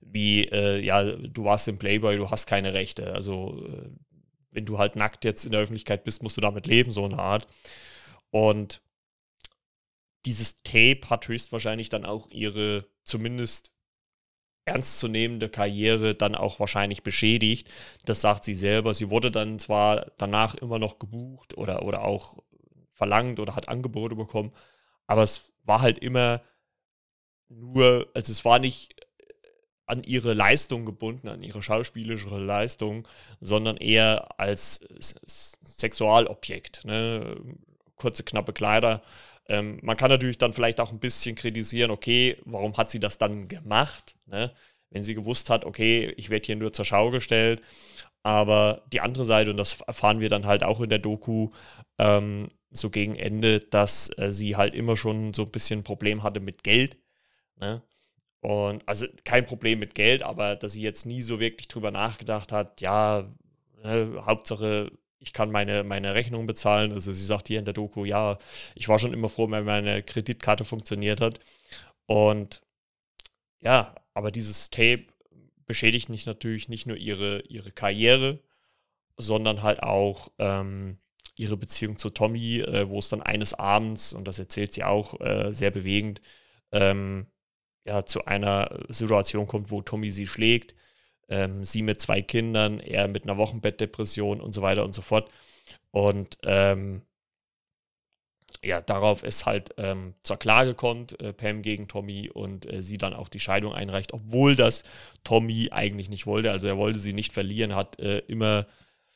wie, 0.00 0.44
äh, 0.44 0.80
ja, 0.80 1.02
du 1.02 1.44
warst 1.44 1.66
im 1.66 1.76
Playboy, 1.76 2.16
du 2.16 2.30
hast 2.30 2.46
keine 2.46 2.74
Rechte. 2.74 3.12
Also, 3.12 3.60
äh, 3.66 3.90
wenn 4.52 4.66
du 4.66 4.78
halt 4.78 4.94
nackt 4.94 5.24
jetzt 5.24 5.44
in 5.44 5.50
der 5.50 5.62
Öffentlichkeit 5.62 6.04
bist, 6.04 6.22
musst 6.22 6.36
du 6.36 6.40
damit 6.40 6.68
leben, 6.68 6.92
so 6.92 7.04
eine 7.04 7.18
Art. 7.18 7.48
Und 8.30 8.82
dieses 10.24 10.62
Tape 10.62 11.00
hat 11.10 11.26
höchstwahrscheinlich 11.26 11.88
dann 11.88 12.04
auch 12.04 12.30
ihre 12.30 12.86
zumindest 13.02 13.72
ernstzunehmende 14.64 15.48
Karriere 15.48 16.14
dann 16.14 16.36
auch 16.36 16.60
wahrscheinlich 16.60 17.02
beschädigt. 17.02 17.68
Das 18.04 18.20
sagt 18.20 18.44
sie 18.44 18.54
selber. 18.54 18.94
Sie 18.94 19.10
wurde 19.10 19.32
dann 19.32 19.58
zwar 19.58 20.12
danach 20.18 20.54
immer 20.54 20.78
noch 20.78 21.00
gebucht 21.00 21.58
oder, 21.58 21.82
oder 21.82 22.04
auch 22.04 22.38
verlangt 22.92 23.40
oder 23.40 23.56
hat 23.56 23.68
Angebote 23.68 24.14
bekommen, 24.14 24.52
aber 25.08 25.24
es 25.24 25.52
war 25.64 25.80
halt 25.80 25.98
immer 25.98 26.42
nur, 27.58 28.08
also 28.14 28.32
es 28.32 28.44
war 28.44 28.58
nicht 28.58 28.94
an 29.86 30.02
ihre 30.04 30.32
Leistung 30.32 30.86
gebunden, 30.86 31.28
an 31.28 31.42
ihre 31.42 31.62
schauspielerische 31.62 32.28
Leistung, 32.38 33.06
sondern 33.40 33.76
eher 33.76 34.40
als 34.40 34.86
Sexualobjekt. 35.64 36.84
Ne? 36.84 37.36
Kurze, 37.96 38.22
knappe 38.22 38.52
Kleider. 38.52 39.02
Ähm, 39.48 39.80
man 39.82 39.96
kann 39.96 40.10
natürlich 40.10 40.38
dann 40.38 40.52
vielleicht 40.52 40.80
auch 40.80 40.92
ein 40.92 41.00
bisschen 41.00 41.34
kritisieren, 41.34 41.90
okay, 41.90 42.38
warum 42.44 42.76
hat 42.76 42.90
sie 42.90 43.00
das 43.00 43.18
dann 43.18 43.48
gemacht? 43.48 44.16
Ne? 44.26 44.52
Wenn 44.90 45.02
sie 45.02 45.14
gewusst 45.14 45.50
hat, 45.50 45.64
okay, 45.64 46.14
ich 46.16 46.30
werde 46.30 46.46
hier 46.46 46.56
nur 46.56 46.72
zur 46.72 46.84
Schau 46.84 47.10
gestellt. 47.10 47.60
Aber 48.22 48.82
die 48.92 49.00
andere 49.00 49.24
Seite, 49.24 49.50
und 49.50 49.56
das 49.56 49.80
erfahren 49.80 50.20
wir 50.20 50.28
dann 50.28 50.46
halt 50.46 50.62
auch 50.62 50.80
in 50.80 50.90
der 50.90 51.00
Doku, 51.00 51.50
ähm, 51.98 52.50
so 52.70 52.88
gegen 52.88 53.16
Ende, 53.16 53.60
dass 53.60 54.16
äh, 54.16 54.32
sie 54.32 54.56
halt 54.56 54.74
immer 54.74 54.96
schon 54.96 55.34
so 55.34 55.42
ein 55.42 55.50
bisschen 55.50 55.80
ein 55.80 55.84
Problem 55.84 56.22
hatte 56.22 56.40
mit 56.40 56.62
Geld. 56.62 56.96
Ne? 57.62 57.80
Und 58.40 58.82
also 58.88 59.06
kein 59.24 59.46
Problem 59.46 59.78
mit 59.78 59.94
Geld, 59.94 60.24
aber 60.24 60.56
dass 60.56 60.72
sie 60.72 60.82
jetzt 60.82 61.06
nie 61.06 61.22
so 61.22 61.38
wirklich 61.38 61.68
drüber 61.68 61.92
nachgedacht 61.92 62.50
hat, 62.50 62.80
ja, 62.80 63.32
ne, 63.84 64.20
Hauptsache, 64.26 64.90
ich 65.20 65.32
kann 65.32 65.52
meine, 65.52 65.84
meine 65.84 66.14
Rechnung 66.14 66.46
bezahlen. 66.46 66.90
Also 66.92 67.12
sie 67.12 67.24
sagt 67.24 67.46
hier 67.46 67.60
in 67.60 67.64
der 67.64 67.74
Doku, 67.74 68.04
ja, 68.04 68.38
ich 68.74 68.88
war 68.88 68.98
schon 68.98 69.14
immer 69.14 69.28
froh, 69.28 69.48
wenn 69.48 69.64
meine 69.64 70.02
Kreditkarte 70.02 70.64
funktioniert 70.64 71.20
hat. 71.20 71.38
Und 72.06 72.62
ja, 73.60 73.94
aber 74.12 74.32
dieses 74.32 74.70
Tape 74.70 75.04
beschädigt 75.66 76.08
nicht 76.08 76.26
natürlich 76.26 76.68
nicht 76.68 76.86
nur 76.86 76.96
ihre, 76.96 77.42
ihre 77.42 77.70
Karriere, 77.70 78.40
sondern 79.16 79.62
halt 79.62 79.84
auch 79.84 80.32
ähm, 80.40 80.98
ihre 81.36 81.56
Beziehung 81.56 81.96
zu 81.96 82.10
Tommy, 82.10 82.58
äh, 82.58 82.88
wo 82.88 82.98
es 82.98 83.08
dann 83.08 83.22
eines 83.22 83.54
Abends, 83.54 84.12
und 84.12 84.26
das 84.26 84.40
erzählt 84.40 84.72
sie 84.72 84.82
auch 84.82 85.20
äh, 85.20 85.52
sehr 85.52 85.70
bewegend, 85.70 86.20
ähm, 86.72 87.26
ja, 87.84 88.04
zu 88.06 88.24
einer 88.26 88.78
Situation 88.88 89.46
kommt, 89.46 89.70
wo 89.70 89.82
Tommy 89.82 90.10
sie 90.10 90.26
schlägt, 90.26 90.74
ähm, 91.28 91.64
sie 91.64 91.82
mit 91.82 92.00
zwei 92.00 92.22
Kindern, 92.22 92.80
er 92.80 93.08
mit 93.08 93.24
einer 93.24 93.36
Wochenbettdepression 93.38 94.40
und 94.40 94.52
so 94.52 94.62
weiter 94.62 94.84
und 94.84 94.94
so 94.94 95.02
fort. 95.02 95.30
Und 95.90 96.38
ähm, 96.44 97.02
ja, 98.64 98.80
darauf 98.80 99.22
es 99.24 99.44
halt 99.44 99.74
ähm, 99.76 100.14
zur 100.22 100.36
Klage 100.36 100.74
kommt, 100.74 101.20
äh, 101.20 101.32
Pam 101.32 101.62
gegen 101.62 101.88
Tommy 101.88 102.30
und 102.30 102.70
äh, 102.72 102.82
sie 102.82 102.98
dann 102.98 103.14
auch 103.14 103.28
die 103.28 103.40
Scheidung 103.40 103.74
einreicht, 103.74 104.12
obwohl 104.12 104.54
das 104.54 104.84
Tommy 105.24 105.68
eigentlich 105.72 106.08
nicht 106.08 106.26
wollte. 106.26 106.50
Also 106.52 106.68
er 106.68 106.76
wollte 106.76 107.00
sie 107.00 107.12
nicht 107.12 107.32
verlieren, 107.32 107.74
hat 107.74 107.98
äh, 107.98 108.18
immer 108.28 108.66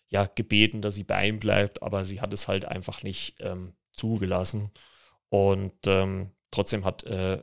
ja 0.09 0.27
gebeten, 0.27 0.83
dass 0.83 0.97
sie 0.97 1.05
bei 1.05 1.29
ihm 1.29 1.39
bleibt, 1.39 1.83
aber 1.83 2.05
sie 2.05 2.21
hat 2.21 2.33
es 2.33 2.49
halt 2.49 2.65
einfach 2.65 3.03
nicht 3.03 3.37
ähm, 3.41 3.75
zugelassen. 3.93 4.71
Und 5.29 5.75
ähm, 5.87 6.33
trotzdem 6.51 6.85
hat 6.85 7.05
äh, 7.05 7.43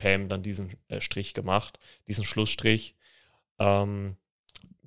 Pam 0.00 0.26
dann 0.26 0.42
diesen 0.42 0.76
äh, 0.88 1.00
Strich 1.00 1.34
gemacht, 1.34 1.78
diesen 2.08 2.24
Schlussstrich. 2.24 2.96
Ähm, 3.60 4.16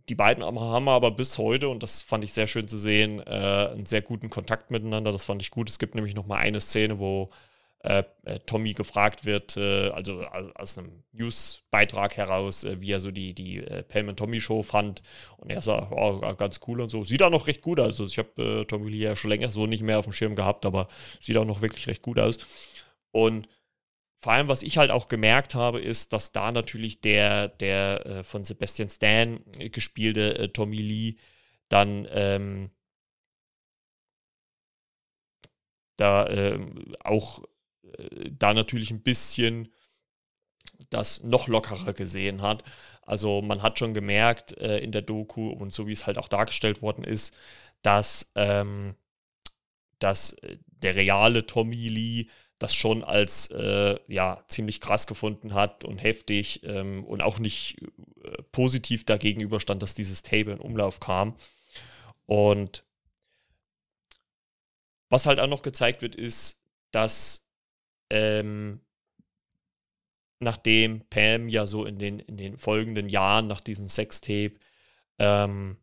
die 0.09 0.15
beiden 0.15 0.43
haben 0.43 0.89
aber 0.89 1.11
bis 1.11 1.37
heute, 1.37 1.69
und 1.69 1.81
das 1.81 2.01
fand 2.01 2.25
ich 2.25 2.33
sehr 2.33 2.47
schön 2.47 2.67
zu 2.67 2.77
sehen, 2.77 3.21
äh, 3.21 3.69
einen 3.71 3.85
sehr 3.85 4.01
guten 4.01 4.29
Kontakt 4.29 4.69
miteinander. 4.69 5.13
Das 5.13 5.23
fand 5.23 5.41
ich 5.41 5.49
gut. 5.49 5.69
Es 5.69 5.79
gibt 5.79 5.95
nämlich 5.95 6.13
noch 6.13 6.25
mal 6.25 6.37
eine 6.37 6.59
Szene, 6.59 6.99
wo 6.99 7.29
äh, 7.79 8.03
äh 8.25 8.39
Tommy 8.39 8.73
gefragt 8.73 9.23
wird, 9.23 9.55
äh, 9.55 9.89
also 9.89 10.23
aus 10.55 10.77
einem 10.77 11.03
Newsbeitrag 11.13 12.17
heraus, 12.17 12.65
äh, 12.65 12.81
wie 12.81 12.91
er 12.91 12.99
so 12.99 13.11
die, 13.11 13.33
die 13.33 13.59
äh, 13.59 13.83
Pam 13.83 14.09
und 14.09 14.17
Tommy 14.17 14.41
Show 14.41 14.61
fand. 14.61 15.01
Und 15.37 15.51
er 15.51 15.61
sagt, 15.61 15.91
oh, 15.91 16.19
ganz 16.35 16.59
cool 16.67 16.81
und 16.81 16.89
so. 16.89 17.05
Sieht 17.05 17.23
auch 17.23 17.29
noch 17.29 17.47
recht 17.47 17.61
gut 17.61 17.79
aus. 17.79 17.99
Also 17.99 18.05
ich 18.05 18.17
habe 18.17 18.65
Tommy 18.67 18.91
Lee 18.91 19.03
ja 19.03 19.15
schon 19.15 19.29
länger 19.29 19.51
so 19.51 19.67
nicht 19.67 19.83
mehr 19.83 19.99
auf 19.99 20.05
dem 20.05 20.13
Schirm 20.13 20.35
gehabt, 20.35 20.65
aber 20.65 20.89
sieht 21.21 21.37
auch 21.37 21.45
noch 21.45 21.61
wirklich 21.61 21.87
recht 21.87 22.01
gut 22.01 22.19
aus. 22.19 22.39
Und 23.11 23.47
vor 24.23 24.31
allem, 24.31 24.47
was 24.47 24.63
ich 24.63 24.77
halt 24.77 24.89
auch 24.89 25.09
gemerkt 25.09 25.53
habe, 25.53 25.81
ist, 25.81 26.13
dass 26.13 26.31
da 26.31 26.53
natürlich 26.53 27.01
der, 27.01 27.49
der 27.49 28.05
äh, 28.05 28.23
von 28.23 28.45
Sebastian 28.45 28.87
Stan 28.87 29.41
äh, 29.59 29.69
gespielte 29.69 30.37
äh, 30.39 30.47
Tommy 30.47 30.77
Lee 30.77 31.15
dann 31.67 32.07
ähm, 32.09 32.71
da 35.97 36.25
ähm, 36.29 36.95
auch 37.03 37.43
äh, 37.97 38.29
da 38.31 38.53
natürlich 38.53 38.91
ein 38.91 39.03
bisschen 39.03 39.73
das 40.89 41.23
noch 41.23 41.49
lockerer 41.49 41.91
gesehen 41.91 42.41
hat. 42.41 42.63
Also 43.01 43.41
man 43.41 43.61
hat 43.61 43.77
schon 43.77 43.93
gemerkt 43.93 44.57
äh, 44.57 44.77
in 44.77 44.93
der 44.93 45.01
Doku 45.01 45.49
und 45.49 45.73
so 45.73 45.85
wie 45.85 45.91
es 45.91 46.07
halt 46.07 46.17
auch 46.17 46.29
dargestellt 46.29 46.81
worden 46.81 47.03
ist, 47.03 47.35
dass, 47.81 48.31
ähm, 48.35 48.95
dass 49.99 50.31
äh, 50.43 50.59
der 50.65 50.95
reale 50.95 51.45
Tommy 51.45 51.89
Lee 51.89 52.27
das 52.59 52.75
schon 52.75 53.03
als 53.03 53.49
äh, 53.51 53.99
ja, 54.07 54.43
ziemlich 54.47 54.79
krass 54.79 55.07
gefunden 55.07 55.53
hat 55.53 55.83
und 55.83 55.97
heftig 55.97 56.63
ähm, 56.63 57.03
und 57.03 57.21
auch 57.21 57.39
nicht 57.39 57.81
äh, 58.23 58.41
positiv 58.51 59.05
dagegen 59.05 59.59
stand, 59.59 59.81
dass 59.81 59.95
dieses 59.95 60.23
Tape 60.23 60.51
in 60.51 60.59
Umlauf 60.59 60.99
kam. 60.99 61.35
Und 62.25 62.85
was 65.09 65.25
halt 65.25 65.39
auch 65.39 65.47
noch 65.47 65.61
gezeigt 65.61 66.01
wird, 66.01 66.15
ist, 66.15 66.63
dass 66.91 67.47
ähm, 68.09 68.79
nachdem 70.39 71.01
Pam 71.09 71.49
ja 71.49 71.65
so 71.67 71.85
in 71.85 71.97
den, 71.97 72.19
in 72.19 72.37
den 72.37 72.57
folgenden 72.57 73.09
Jahren 73.09 73.47
nach 73.47 73.61
diesem 73.61 73.87
Sextape 73.87 74.53
ähm, 75.19 75.77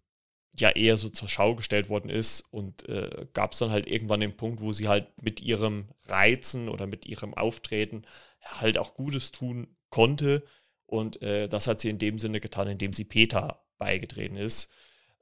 ja 0.59 0.71
eher 0.71 0.97
so 0.97 1.09
zur 1.09 1.28
Schau 1.28 1.54
gestellt 1.54 1.88
worden 1.88 2.11
ist 2.11 2.40
und 2.50 2.88
äh, 2.88 3.26
gab 3.33 3.52
es 3.52 3.59
dann 3.59 3.71
halt 3.71 3.87
irgendwann 3.87 4.21
den 4.21 4.37
Punkt, 4.37 4.61
wo 4.61 4.73
sie 4.73 4.88
halt 4.88 5.11
mit 5.23 5.40
ihrem 5.40 5.88
Reizen 6.07 6.69
oder 6.69 6.87
mit 6.87 7.07
ihrem 7.07 7.35
Auftreten 7.35 8.02
halt 8.42 8.78
auch 8.78 8.95
Gutes 8.95 9.30
tun 9.33 9.76
konnte 9.90 10.45
und 10.90 11.23
äh, 11.23 11.49
das 11.49 11.69
hat 11.69 11.78
sie 11.78 11.88
in 11.88 11.99
dem 11.99 12.19
Sinne 12.19 12.40
getan, 12.40 12.66
indem 12.66 12.92
sie 12.92 13.04
PETA 13.04 13.62
beigetreten 13.78 14.37
ist, 14.37 14.73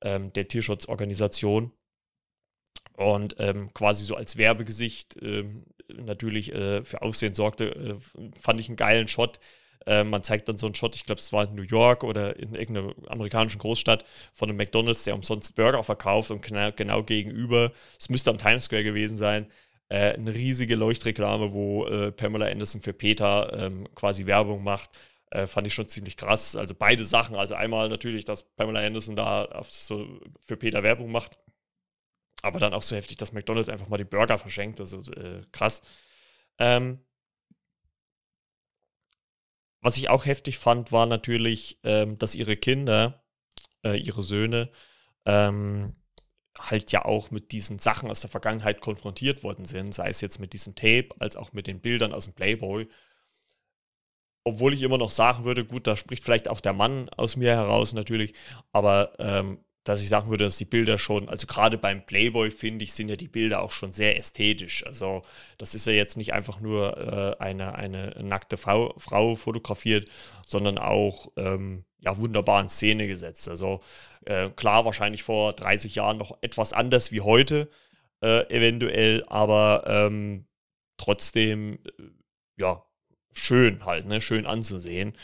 ähm, 0.01 0.33
der 0.33 0.49
Tierschutzorganisation. 0.49 1.73
Und 2.95 3.37
ähm, 3.39 3.73
quasi 3.75 4.05
so 4.05 4.17
als 4.17 4.39
Werbegesicht 4.39 5.19
ähm, 5.21 5.67
natürlich 5.95 6.55
äh, 6.55 6.83
für 6.85 7.03
Aufsehen 7.03 7.35
sorgte, 7.35 7.75
äh, 7.75 7.97
fand 8.41 8.61
ich 8.61 8.69
einen 8.69 8.77
geilen 8.77 9.09
Shot, 9.09 9.41
äh, 9.87 10.05
man 10.05 10.23
zeigt 10.23 10.49
dann 10.49 10.59
so 10.59 10.67
einen 10.67 10.75
Shot, 10.75 10.95
ich 10.97 11.05
glaube, 11.05 11.21
es 11.21 11.33
war 11.33 11.45
in 11.45 11.55
New 11.55 11.63
York 11.63 12.05
oder 12.05 12.37
in 12.37 12.55
irgendeiner 12.55 12.95
amerikanischen 13.09 13.59
Großstadt 13.59 14.05
von 14.33 14.49
einem 14.49 14.59
McDonalds, 14.59 15.05
der 15.05 15.15
umsonst 15.15 15.55
Burger 15.57 15.83
verkauft 15.85 16.31
und 16.31 16.43
genau, 16.43 16.71
genau 16.73 17.03
gegenüber, 17.03 17.73
es 17.99 18.09
müsste 18.09 18.31
am 18.31 18.39
Times 18.39 18.65
Square 18.65 18.85
gewesen 18.85 19.17
sein, 19.17 19.47
äh, 19.89 20.13
eine 20.13 20.35
riesige 20.35 20.77
Leuchtreklame, 20.77 21.53
wo 21.53 21.87
äh, 21.87 22.13
Pamela 22.13 22.47
Anderson 22.47 22.81
für 22.83 22.93
Peter 22.93 23.51
ähm, 23.59 23.89
quasi 23.95 24.27
Werbung 24.27 24.63
macht. 24.63 24.91
Äh, 25.31 25.47
fand 25.47 25.67
ich 25.67 25.75
schon 25.75 25.89
ziemlich 25.89 26.17
krass. 26.17 26.57
Also 26.57 26.75
beide 26.75 27.05
Sachen. 27.05 27.37
Also 27.37 27.55
einmal 27.55 27.89
natürlich, 27.89 28.25
dass 28.25 28.43
Pamela 28.43 28.81
Anderson 28.81 29.17
da 29.17 29.63
so 29.69 30.21
für 30.41 30.57
Peter 30.57 30.83
Werbung 30.83 31.11
macht. 31.11 31.39
Aber 32.43 32.59
dann 32.59 32.75
auch 32.75 32.83
so 32.83 32.97
heftig, 32.97 33.17
dass 33.17 33.33
McDonalds 33.33 33.69
einfach 33.69 33.89
mal 33.89 33.97
die 33.97 34.05
Burger 34.05 34.39
verschenkt. 34.39 34.81
Also 34.81 35.01
äh, 35.13 35.43
krass. 35.53 35.83
Ähm, 36.59 37.01
was 39.89 39.97
ich 39.97 40.11
auch 40.11 40.27
heftig 40.27 40.59
fand, 40.59 40.93
war 40.93 41.07
natürlich, 41.07 41.81
ähm, 41.83 42.19
dass 42.19 42.35
ihre 42.35 42.59
Kinder, 42.59 43.25
äh, 43.83 43.97
ihre 43.97 44.23
Söhne, 44.23 44.71
ähm, 45.25 45.97
halt 46.59 46.93
ja 46.93 47.07
auch 47.07 47.31
mit 47.31 47.53
diesen 47.53 47.79
Sachen 47.79 48.11
aus 48.11 48.21
der 48.21 48.29
Vergangenheit 48.29 48.83
konfrontiert 48.83 49.43
worden 49.43 49.65
sind, 49.65 49.95
sei 49.95 50.11
es 50.11 50.21
jetzt 50.21 50.41
mit 50.41 50.53
diesem 50.53 50.75
Tape, 50.75 51.09
als 51.21 51.37
auch 51.37 51.55
mit 51.55 51.67
den 51.67 51.81
Bildern 51.81 52.13
aus 52.13 52.27
dem 52.27 52.35
Playboy. 52.35 52.87
Obwohl 54.45 54.75
ich 54.75 54.83
immer 54.83 54.99
noch 54.99 55.11
sagen 55.11 55.45
würde, 55.45 55.65
gut, 55.65 55.87
da 55.87 55.97
spricht 55.97 56.23
vielleicht 56.23 56.49
auch 56.49 56.61
der 56.61 56.75
Mann 56.75 57.09
aus 57.09 57.37
mir 57.37 57.53
heraus 57.53 57.95
natürlich, 57.95 58.35
aber 58.73 59.15
ähm, 59.19 59.65
dass 59.89 60.03
ich 60.03 60.11
sagen 60.11 60.29
würde, 60.29 60.45
dass 60.45 60.59
die 60.59 60.67
Bilder 60.67 60.99
schon, 60.99 61.31
also 61.31 61.47
gerade 61.47 61.79
beim 61.79 62.05
Playboy 62.05 62.51
finde 62.51 62.85
ich, 62.85 62.93
sind 62.93 63.09
ja 63.09 63.17
die 63.17 63.27
Bilder 63.27 63.63
auch 63.63 63.71
schon 63.71 63.91
sehr 63.91 64.19
ästhetisch. 64.19 64.85
Also 64.87 65.23
das 65.57 65.75
ist 65.75 65.87
ja 65.87 65.95
jetzt 65.95 66.19
nicht 66.19 66.35
einfach 66.35 66.61
nur 66.61 66.99
äh, 66.99 67.43
eine, 67.43 67.75
eine 67.75 68.15
nackte 68.23 68.59
Frau, 68.59 68.95
Frau 68.99 69.35
fotografiert, 69.35 70.11
sondern 70.47 70.77
auch 70.77 71.33
ähm, 71.37 71.85
ja, 72.01 72.19
wunderbar 72.19 72.61
in 72.61 72.69
Szene 72.69 73.07
gesetzt. 73.07 73.49
Also 73.49 73.81
äh, 74.27 74.51
klar, 74.51 74.85
wahrscheinlich 74.85 75.23
vor 75.23 75.55
30 75.55 75.95
Jahren 75.95 76.19
noch 76.19 76.37
etwas 76.43 76.75
anders 76.75 77.11
wie 77.11 77.23
heute, 77.23 77.71
äh, 78.21 78.47
eventuell, 78.55 79.25
aber 79.27 79.85
ähm, 79.87 80.45
trotzdem, 80.99 81.79
äh, 81.99 82.03
ja, 82.61 82.85
schön 83.33 83.87
halt, 83.87 84.05
ne? 84.05 84.21
schön 84.21 84.45
anzusehen. 84.45 85.15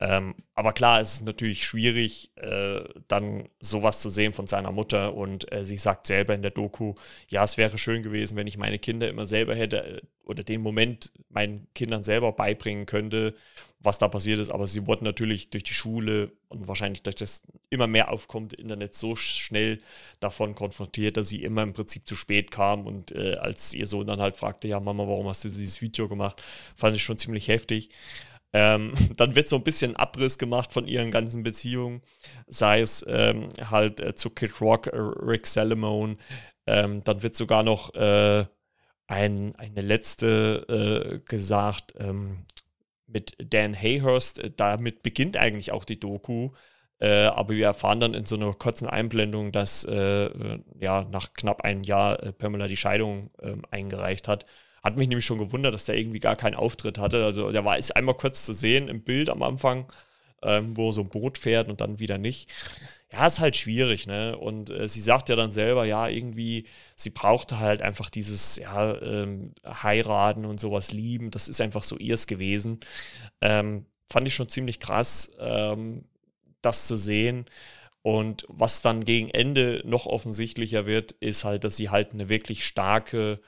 Ähm, 0.00 0.34
aber 0.54 0.72
klar, 0.72 1.00
es 1.00 1.14
ist 1.14 1.26
natürlich 1.26 1.64
schwierig, 1.64 2.30
äh, 2.36 2.80
dann 3.06 3.48
sowas 3.60 4.00
zu 4.00 4.08
sehen 4.08 4.32
von 4.32 4.46
seiner 4.46 4.72
Mutter. 4.72 5.14
Und 5.14 5.52
äh, 5.52 5.64
sie 5.64 5.76
sagt 5.76 6.06
selber 6.06 6.34
in 6.34 6.42
der 6.42 6.50
Doku, 6.50 6.94
ja, 7.28 7.44
es 7.44 7.58
wäre 7.58 7.76
schön 7.76 8.02
gewesen, 8.02 8.36
wenn 8.36 8.46
ich 8.46 8.56
meine 8.56 8.78
Kinder 8.78 9.08
immer 9.08 9.26
selber 9.26 9.54
hätte 9.54 9.84
äh, 9.84 10.00
oder 10.24 10.42
den 10.42 10.62
Moment 10.62 11.12
meinen 11.28 11.66
Kindern 11.74 12.02
selber 12.02 12.32
beibringen 12.32 12.86
könnte, 12.86 13.34
was 13.80 13.98
da 13.98 14.08
passiert 14.08 14.38
ist. 14.38 14.50
Aber 14.50 14.66
sie 14.66 14.86
wurden 14.86 15.04
natürlich 15.04 15.50
durch 15.50 15.64
die 15.64 15.74
Schule 15.74 16.32
und 16.48 16.66
wahrscheinlich 16.66 17.02
durch 17.02 17.16
das 17.16 17.42
immer 17.68 17.86
mehr 17.86 18.10
aufkommende 18.10 18.56
Internet 18.56 18.94
so 18.94 19.16
schnell 19.16 19.80
davon 20.18 20.54
konfrontiert, 20.54 21.18
dass 21.18 21.28
sie 21.28 21.42
immer 21.42 21.62
im 21.62 21.74
Prinzip 21.74 22.08
zu 22.08 22.16
spät 22.16 22.50
kam. 22.50 22.86
Und 22.86 23.12
äh, 23.12 23.34
als 23.34 23.74
ihr 23.74 23.86
Sohn 23.86 24.06
dann 24.06 24.20
halt 24.20 24.36
fragte, 24.36 24.66
ja, 24.66 24.80
Mama, 24.80 25.06
warum 25.06 25.28
hast 25.28 25.44
du 25.44 25.50
dieses 25.50 25.82
Video 25.82 26.08
gemacht, 26.08 26.42
fand 26.74 26.96
ich 26.96 27.04
schon 27.04 27.18
ziemlich 27.18 27.48
heftig. 27.48 27.90
Ähm, 28.52 28.92
dann 29.16 29.34
wird 29.34 29.48
so 29.48 29.56
ein 29.56 29.64
bisschen 29.64 29.96
Abriss 29.96 30.38
gemacht 30.38 30.72
von 30.72 30.86
ihren 30.86 31.10
ganzen 31.10 31.42
Beziehungen, 31.42 32.02
sei 32.46 32.80
es 32.80 33.04
ähm, 33.08 33.48
halt 33.70 34.00
äh, 34.00 34.14
zu 34.14 34.30
Kid 34.30 34.60
Rock, 34.60 34.88
äh, 34.88 34.96
Rick 34.96 35.46
Salomon. 35.46 36.18
Ähm, 36.66 37.02
dann 37.04 37.22
wird 37.22 37.34
sogar 37.36 37.62
noch 37.62 37.94
äh, 37.94 38.44
ein, 39.06 39.56
eine 39.56 39.80
letzte 39.80 41.20
äh, 41.24 41.28
gesagt 41.28 41.94
ähm, 41.98 42.44
mit 43.06 43.36
Dan 43.38 43.74
Hayhurst. 43.74 44.40
Damit 44.56 45.02
beginnt 45.02 45.36
eigentlich 45.36 45.72
auch 45.72 45.84
die 45.84 45.98
Doku. 45.98 46.50
Äh, 47.00 47.24
aber 47.24 47.54
wir 47.54 47.64
erfahren 47.66 47.98
dann 48.00 48.14
in 48.14 48.26
so 48.26 48.36
einer 48.36 48.52
kurzen 48.52 48.86
Einblendung, 48.86 49.52
dass 49.52 49.84
äh, 49.84 50.58
ja 50.78 51.04
nach 51.10 51.32
knapp 51.32 51.62
einem 51.62 51.82
Jahr 51.82 52.16
Pamela 52.32 52.68
die 52.68 52.76
Scheidung 52.76 53.30
ähm, 53.40 53.62
eingereicht 53.70 54.28
hat. 54.28 54.44
Hat 54.82 54.96
mich 54.96 55.08
nämlich 55.08 55.24
schon 55.24 55.38
gewundert, 55.38 55.74
dass 55.74 55.84
der 55.84 55.98
irgendwie 55.98 56.20
gar 56.20 56.36
keinen 56.36 56.54
Auftritt 56.54 56.98
hatte. 56.98 57.24
Also 57.24 57.50
der 57.50 57.64
war 57.64 57.78
ist 57.78 57.94
einmal 57.96 58.16
kurz 58.16 58.44
zu 58.44 58.52
sehen 58.52 58.88
im 58.88 59.02
Bild 59.02 59.28
am 59.28 59.42
Anfang, 59.42 59.86
ähm, 60.42 60.76
wo 60.76 60.92
so 60.92 61.02
ein 61.02 61.08
Boot 61.08 61.38
fährt 61.38 61.68
und 61.68 61.80
dann 61.80 61.98
wieder 61.98 62.18
nicht. 62.18 62.48
Ja, 63.12 63.26
ist 63.26 63.40
halt 63.40 63.56
schwierig, 63.56 64.06
ne? 64.06 64.38
Und 64.38 64.70
äh, 64.70 64.88
sie 64.88 65.00
sagt 65.00 65.28
ja 65.28 65.36
dann 65.36 65.50
selber, 65.50 65.84
ja, 65.84 66.08
irgendwie, 66.08 66.66
sie 66.94 67.10
brauchte 67.10 67.58
halt 67.58 67.82
einfach 67.82 68.08
dieses, 68.08 68.56
ja, 68.56 69.00
ähm, 69.02 69.52
heiraten 69.66 70.44
und 70.44 70.60
sowas 70.60 70.92
lieben. 70.92 71.32
Das 71.32 71.48
ist 71.48 71.60
einfach 71.60 71.82
so 71.82 71.98
ihrs 71.98 72.28
gewesen. 72.28 72.78
Ähm, 73.40 73.86
fand 74.10 74.28
ich 74.28 74.34
schon 74.34 74.48
ziemlich 74.48 74.78
krass, 74.78 75.36
ähm, 75.40 76.04
das 76.62 76.86
zu 76.86 76.96
sehen. 76.96 77.46
Und 78.02 78.46
was 78.48 78.80
dann 78.80 79.04
gegen 79.04 79.28
Ende 79.30 79.82
noch 79.84 80.06
offensichtlicher 80.06 80.86
wird, 80.86 81.12
ist 81.12 81.44
halt, 81.44 81.64
dass 81.64 81.76
sie 81.76 81.90
halt 81.90 82.12
eine 82.12 82.28
wirklich 82.28 82.64
starke 82.64 83.40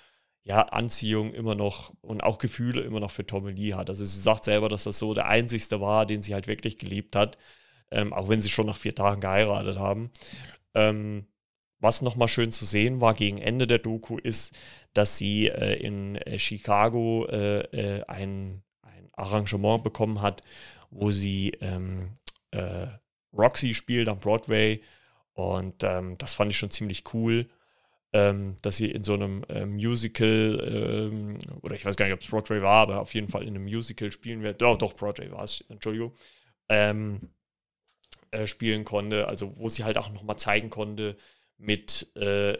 ja, 0.45 0.63
Anziehung 0.63 1.33
immer 1.33 1.55
noch 1.55 1.95
und 2.01 2.23
auch 2.23 2.39
Gefühle 2.39 2.81
immer 2.81 3.01
noch 3.01 3.11
für 3.11 3.27
Tommy 3.27 3.53
Lee 3.53 3.75
hat. 3.75 3.89
Also 3.89 4.05
sie 4.05 4.21
sagt 4.21 4.45
selber, 4.45 4.69
dass 4.69 4.85
das 4.85 4.99
so 4.99 5.15
der 5.15 5.29
einzigste 5.29 5.81
war, 5.81 6.05
den 6.05 6.23
sie 6.23 6.35
halt 6.35 6.49
wirklich 6.49 6.79
geliebt 6.79 7.15
hat, 7.15 7.39
ähm, 7.91 8.13
auch 8.13 8.29
wenn 8.29 8.41
sie 8.41 8.51
schon 8.51 8.67
nach 8.67 8.77
vier 8.77 8.95
Tagen 8.95 9.21
geheiratet 9.21 9.79
haben. 9.79 10.11
Ähm, 10.75 11.27
was 11.79 12.03
nochmal 12.03 12.29
schön 12.29 12.53
zu 12.53 12.65
sehen 12.65 13.01
war 13.01 13.15
gegen 13.15 13.39
Ende 13.39 13.67
der 13.67 13.79
Doku 13.79 14.19
ist, 14.19 14.57
dass 14.95 15.17
sie 15.17 15.49
äh, 15.49 15.75
in 15.75 16.17
äh, 16.17 16.39
Chicago 16.39 17.27
äh, 17.27 17.61
äh 17.61 18.05
ein, 18.05 18.63
ein 18.83 19.11
Arrangement 19.13 19.83
bekommen 19.83 20.23
hat, 20.23 20.43
wo 20.91 21.11
sie 21.13 21.51
ähm, 21.61 22.19
äh, 22.51 22.87
Roxy 23.33 23.75
spielt 23.75 24.09
am 24.09 24.19
Broadway 24.19 24.83
und 25.35 25.83
ähm, 25.83 26.19
das 26.19 26.35
fand 26.35 26.51
ich 26.51 26.59
schon 26.59 26.71
ziemlich 26.71 27.05
cool 27.15 27.49
ähm, 28.13 28.57
dass 28.63 28.77
sie 28.77 28.91
in 28.91 29.05
so 29.05 29.15
einem 29.15 29.45
äh, 29.49 29.65
Musical, 29.65 31.11
ähm, 31.11 31.39
oder 31.63 31.75
ich 31.75 31.85
weiß 31.85 31.97
gar 31.97 32.07
nicht, 32.07 32.15
ob 32.15 32.21
es 32.21 32.29
Broadway 32.29 32.61
war, 32.61 32.83
aber 32.83 33.01
auf 33.01 33.15
jeden 33.15 33.29
Fall 33.29 33.43
in 33.43 33.51
einem 33.51 33.65
Musical 33.65 34.13
spielen 34.13 34.43
wird. 34.43 34.63
Oh, 34.63 34.77
doch, 34.77 34.95
Broadway 34.95 35.31
war 35.31 35.45
es, 35.45 35.65
Entschuldigung. 35.69 36.15
Ähm, 36.69 37.31
äh, 38.31 38.47
spielen 38.47 38.85
konnte, 38.85 39.29
also 39.29 39.59
wo 39.59 39.69
sie 39.69 39.85
halt 39.85 39.99
auch 39.99 40.11
nochmal 40.11 40.39
zeigen 40.39 40.71
konnte 40.71 41.17
mit, 41.59 42.15
äh, 42.17 42.59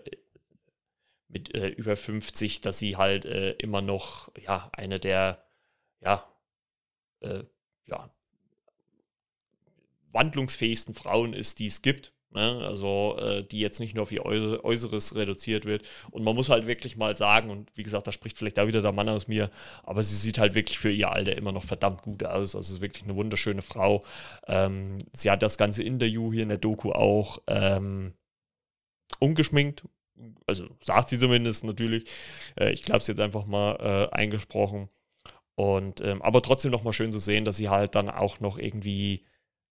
mit 1.29 1.55
äh, 1.55 1.69
über 1.69 1.97
50, 1.97 2.61
dass 2.61 2.79
sie 2.79 2.97
halt 2.97 3.25
äh, 3.25 3.53
immer 3.53 3.83
noch 3.83 4.31
ja, 4.39 4.71
eine 4.73 5.01
der 5.01 5.45
ja, 6.01 6.27
äh, 7.21 7.45
ja, 7.87 8.11
wandlungsfähigsten 10.13 10.95
Frauen 10.95 11.33
ist, 11.33 11.59
die 11.59 11.67
es 11.67 11.83
gibt. 11.83 12.15
Ne? 12.35 12.63
Also, 12.65 13.17
äh, 13.21 13.43
die 13.43 13.61
jetzt 13.61 13.81
nicht 13.81 13.95
nur 13.95 14.05
auf 14.05 14.13
ihr 14.13 14.25
Äußeres 14.25 15.15
reduziert 15.15 15.65
wird. 15.65 15.87
Und 16.11 16.25
man 16.25 16.35
muss 16.35 16.49
halt 16.49 16.67
wirklich 16.67 16.97
mal 16.97 17.17
sagen, 17.17 17.51
und 17.51 17.71
wie 17.77 17.83
gesagt, 17.83 18.07
da 18.07 18.13
spricht 18.13 18.37
vielleicht 18.37 18.59
auch 18.59 18.67
wieder 18.67 18.81
der 18.81 18.93
Mann 18.93 19.09
aus 19.09 19.29
mir, 19.29 19.51
aber 19.83 20.03
sie 20.03 20.17
sieht 20.17 20.39
halt 20.39 20.55
wirklich 20.55 20.79
für 20.79 20.91
ihr 20.91 21.11
Alter 21.11 21.37
immer 21.37 21.53
noch 21.53 21.65
verdammt 21.65 22.03
gut 22.03 22.25
aus. 22.25 22.57
Also, 22.57 22.75
ist 22.75 22.81
wirklich 22.81 23.05
eine 23.05 23.17
wunderschöne 23.17 23.63
Frau. 23.63 24.03
Ähm, 24.47 24.99
sie 25.13 25.31
hat 25.31 25.43
das 25.43 25.59
ganze 25.59 25.83
Interview 25.83 26.33
hier 26.33 26.45
in 26.45 26.49
der 26.49 26.59
Doku 26.59 26.93
auch 26.93 27.39
ähm, 27.47 28.15
ungeschminkt. 29.19 29.85
Also, 30.47 30.69
sagt 30.81 31.09
sie 31.11 31.19
zumindest 31.19 31.65
natürlich. 31.65 32.09
Äh, 32.59 32.73
ich 32.73 32.83
glaube, 32.83 32.99
es 32.99 33.07
jetzt 33.07 33.21
einfach 33.21 33.47
mal 33.47 34.09
äh, 34.13 34.15
eingesprochen. 34.15 34.89
Und, 35.55 36.01
ähm, 36.01 36.23
aber 36.23 36.43
trotzdem 36.43 36.71
nochmal 36.71 36.95
schön 36.95 37.13
zu 37.13 37.19
sehen, 37.19 37.45
dass 37.45 37.57
sie 37.57 37.69
halt 37.69 37.95
dann 37.95 38.09
auch 38.09 38.41
noch 38.41 38.59
irgendwie 38.59 39.25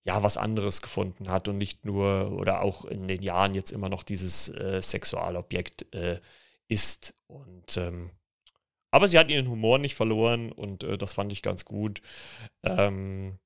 ja, 0.03 0.23
was 0.23 0.37
anderes 0.37 0.81
gefunden 0.81 1.29
hat 1.29 1.47
und 1.47 1.57
nicht 1.57 1.85
nur 1.85 2.31
oder 2.31 2.61
auch 2.61 2.85
in 2.85 3.07
den 3.07 3.21
Jahren 3.21 3.53
jetzt 3.53 3.71
immer 3.71 3.89
noch 3.89 4.03
dieses 4.03 4.49
äh, 4.49 4.81
Sexualobjekt 4.81 5.93
äh, 5.93 6.19
ist. 6.67 7.13
Und 7.27 7.77
ähm, 7.77 8.11
aber 8.91 9.07
sie 9.07 9.17
hat 9.17 9.29
ihren 9.29 9.47
Humor 9.47 9.77
nicht 9.77 9.95
verloren 9.95 10.51
und 10.51 10.83
äh, 10.83 10.97
das 10.97 11.13
fand 11.13 11.31
ich 11.31 11.41
ganz 11.41 11.65
gut. 11.65 12.01
Ähm, 12.63 13.39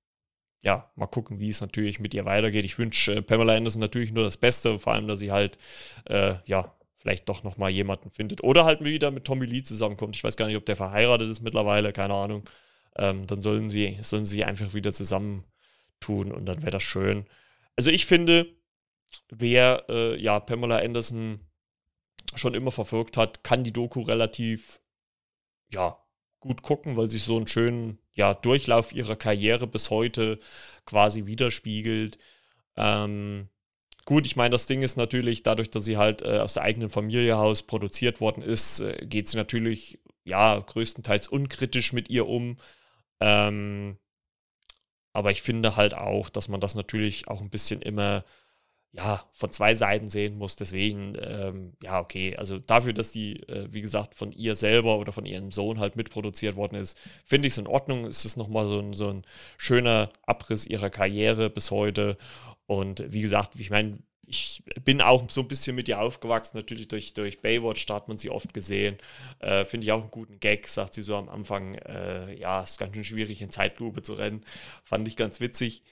ja, 0.62 0.90
mal 0.96 1.08
gucken, 1.08 1.40
wie 1.40 1.50
es 1.50 1.62
natürlich 1.62 2.00
mit 2.00 2.14
ihr 2.16 2.26
weitergeht. 2.26 2.66
Ich 2.66 2.80
wünsche 2.80 3.16
äh, 3.16 3.22
Pamela 3.22 3.54
Anderson 3.56 3.82
natürlich 3.82 4.12
nur 4.12 4.24
das 4.24 4.38
Beste, 4.38 4.80
vor 4.80 4.94
allem, 4.94 5.08
dass 5.08 5.20
sie 5.20 5.32
halt, 5.32 5.58
äh, 6.06 6.36
ja, 6.46 6.74
vielleicht 6.98 7.30
doch 7.30 7.44
nochmal 7.44 7.70
jemanden 7.70 8.10
findet. 8.10 8.44
Oder 8.44 8.66
halt 8.66 8.84
wieder 8.84 9.12
mit 9.12 9.26
Tommy 9.26 9.46
Lee 9.46 9.62
zusammenkommt. 9.62 10.16
Ich 10.16 10.24
weiß 10.24 10.38
gar 10.38 10.48
nicht, 10.48 10.58
ob 10.58 10.66
der 10.66 10.76
verheiratet 10.76 11.30
ist 11.30 11.42
mittlerweile, 11.42 11.94
keine 11.94 12.16
Ahnung. 12.16 12.50
Ähm, 12.98 13.28
dann 13.28 13.42
sollen 13.42 13.70
sie, 13.70 14.00
sollen 14.02 14.26
sie 14.26 14.44
einfach 14.44 14.74
wieder 14.74 14.92
zusammen 14.92 15.44
tun 16.00 16.32
und 16.32 16.46
dann 16.46 16.62
wäre 16.62 16.72
das 16.72 16.84
schön. 16.84 17.26
Also 17.76 17.92
ich 17.92 18.06
finde, 18.06 18.48
wer 19.30 19.86
äh, 19.90 20.22
ja 20.22 20.40
Pamela 20.40 20.78
Anderson 20.78 21.40
schon 22.36 22.54
immer 22.54 22.72
verfolgt 22.72 23.18
hat, 23.18 23.44
kann 23.44 23.64
die 23.64 23.74
Doku 23.74 24.02
relativ 24.02 24.82
ja 25.72 25.98
gut 26.40 26.62
gucken, 26.62 26.96
weil 26.96 27.10
sich 27.10 27.24
so 27.24 27.38
einen 27.38 27.48
schönen 27.48 28.00
ja, 28.14 28.34
Durchlauf 28.34 28.94
ihrer 28.94 29.16
Karriere 29.16 29.68
bis 29.68 29.90
heute 29.90 30.38
quasi 30.86 31.26
widerspiegelt. 31.26 32.18
Ähm, 32.78 33.50
gut, 34.06 34.26
ich 34.26 34.36
meine, 34.36 34.52
das 34.52 34.68
Ding 34.68 34.82
ist 34.82 34.96
natürlich, 34.96 35.44
dadurch, 35.44 35.70
dass 35.70 35.86
sie 35.86 35.98
halt 35.98 36.22
äh, 36.22 36.40
aus 36.40 36.54
der 36.54 36.64
eigenen 36.64 36.90
Familie 36.90 37.38
Haus 37.38 37.64
produziert 37.64 38.22
worden 38.22 38.44
ist, 38.44 38.80
äh, 38.80 39.06
geht 39.06 39.28
sie 39.28 39.38
natürlich 39.38 40.00
ja 40.24 40.58
größtenteils 40.60 41.28
unkritisch 41.28 41.94
mit 41.94 42.10
ihr 42.10 42.28
um. 42.28 42.58
Ähm, 43.20 43.98
aber 45.16 45.32
ich 45.32 45.42
finde 45.42 45.76
halt 45.78 45.96
auch, 45.96 46.30
dass 46.30 46.50
man 46.50 46.60
das 46.60 46.76
natürlich 46.76 47.28
auch 47.30 47.42
ein 47.42 47.50
bisschen 47.50 47.82
immer 47.82 48.26
ja, 48.92 49.26
von 49.32 49.50
zwei 49.50 49.76
Seiten 49.76 50.10
sehen 50.10 50.38
muss. 50.38 50.56
Deswegen, 50.56 51.16
ähm, 51.22 51.74
ja, 51.82 52.00
okay. 52.00 52.36
Also 52.38 52.60
dafür, 52.60 52.94
dass 52.94 53.12
die, 53.12 53.42
äh, 53.48 53.68
wie 53.72 53.82
gesagt, 53.82 54.14
von 54.16 54.32
ihr 54.32 54.56
selber 54.56 54.98
oder 54.98 55.12
von 55.12 55.26
ihrem 55.26 55.52
Sohn 55.52 55.80
halt 55.80 55.96
mitproduziert 55.96 56.56
worden 56.56 56.76
ist, 56.76 56.98
finde 57.26 57.48
ich 57.48 57.54
es 57.54 57.58
in 57.58 57.68
Ordnung. 57.68 58.06
Es 58.06 58.26
ist 58.26 58.38
nochmal 58.38 58.68
so 58.68 58.80
ein, 58.80 58.94
so 58.94 59.10
ein 59.10 59.26
schöner 59.58 60.12
Abriss 60.26 60.66
ihrer 60.66 60.90
Karriere 60.90 61.50
bis 61.50 61.72
heute. 61.72 62.18
Und 62.68 63.04
wie 63.08 63.22
gesagt, 63.22 63.60
ich 63.60 63.70
meine, 63.70 64.00
ich 64.28 64.64
bin 64.84 65.02
auch 65.02 65.30
so 65.30 65.42
ein 65.42 65.48
bisschen 65.48 65.76
mit 65.76 65.88
ihr 65.88 66.00
aufgewachsen, 66.00 66.58
natürlich 66.58 66.88
durch, 66.88 67.14
durch 67.14 67.42
Baywatch, 67.42 67.86
da 67.86 67.96
hat 67.96 68.08
man 68.08 68.18
sie 68.18 68.30
oft 68.30 68.54
gesehen. 68.54 68.98
Äh, 69.40 69.66
Finde 69.66 69.86
ich 69.86 69.92
auch 69.92 70.02
einen 70.02 70.12
guten 70.12 70.40
Gag, 70.40 70.68
sagt 70.68 70.94
sie 70.94 71.02
so 71.02 71.16
am 71.16 71.30
Anfang. 71.30 71.76
Äh, 71.76 72.38
ja, 72.40 72.62
ist 72.62 72.80
ganz 72.80 72.96
schön 72.96 73.04
schwierig, 73.04 73.42
in 73.42 73.50
Zeitlupe 73.50 74.02
zu 74.02 74.14
rennen. 74.14 74.46
Fand 74.84 75.08
ich 75.08 75.16
ganz 75.16 75.40
witzig. 75.40 75.84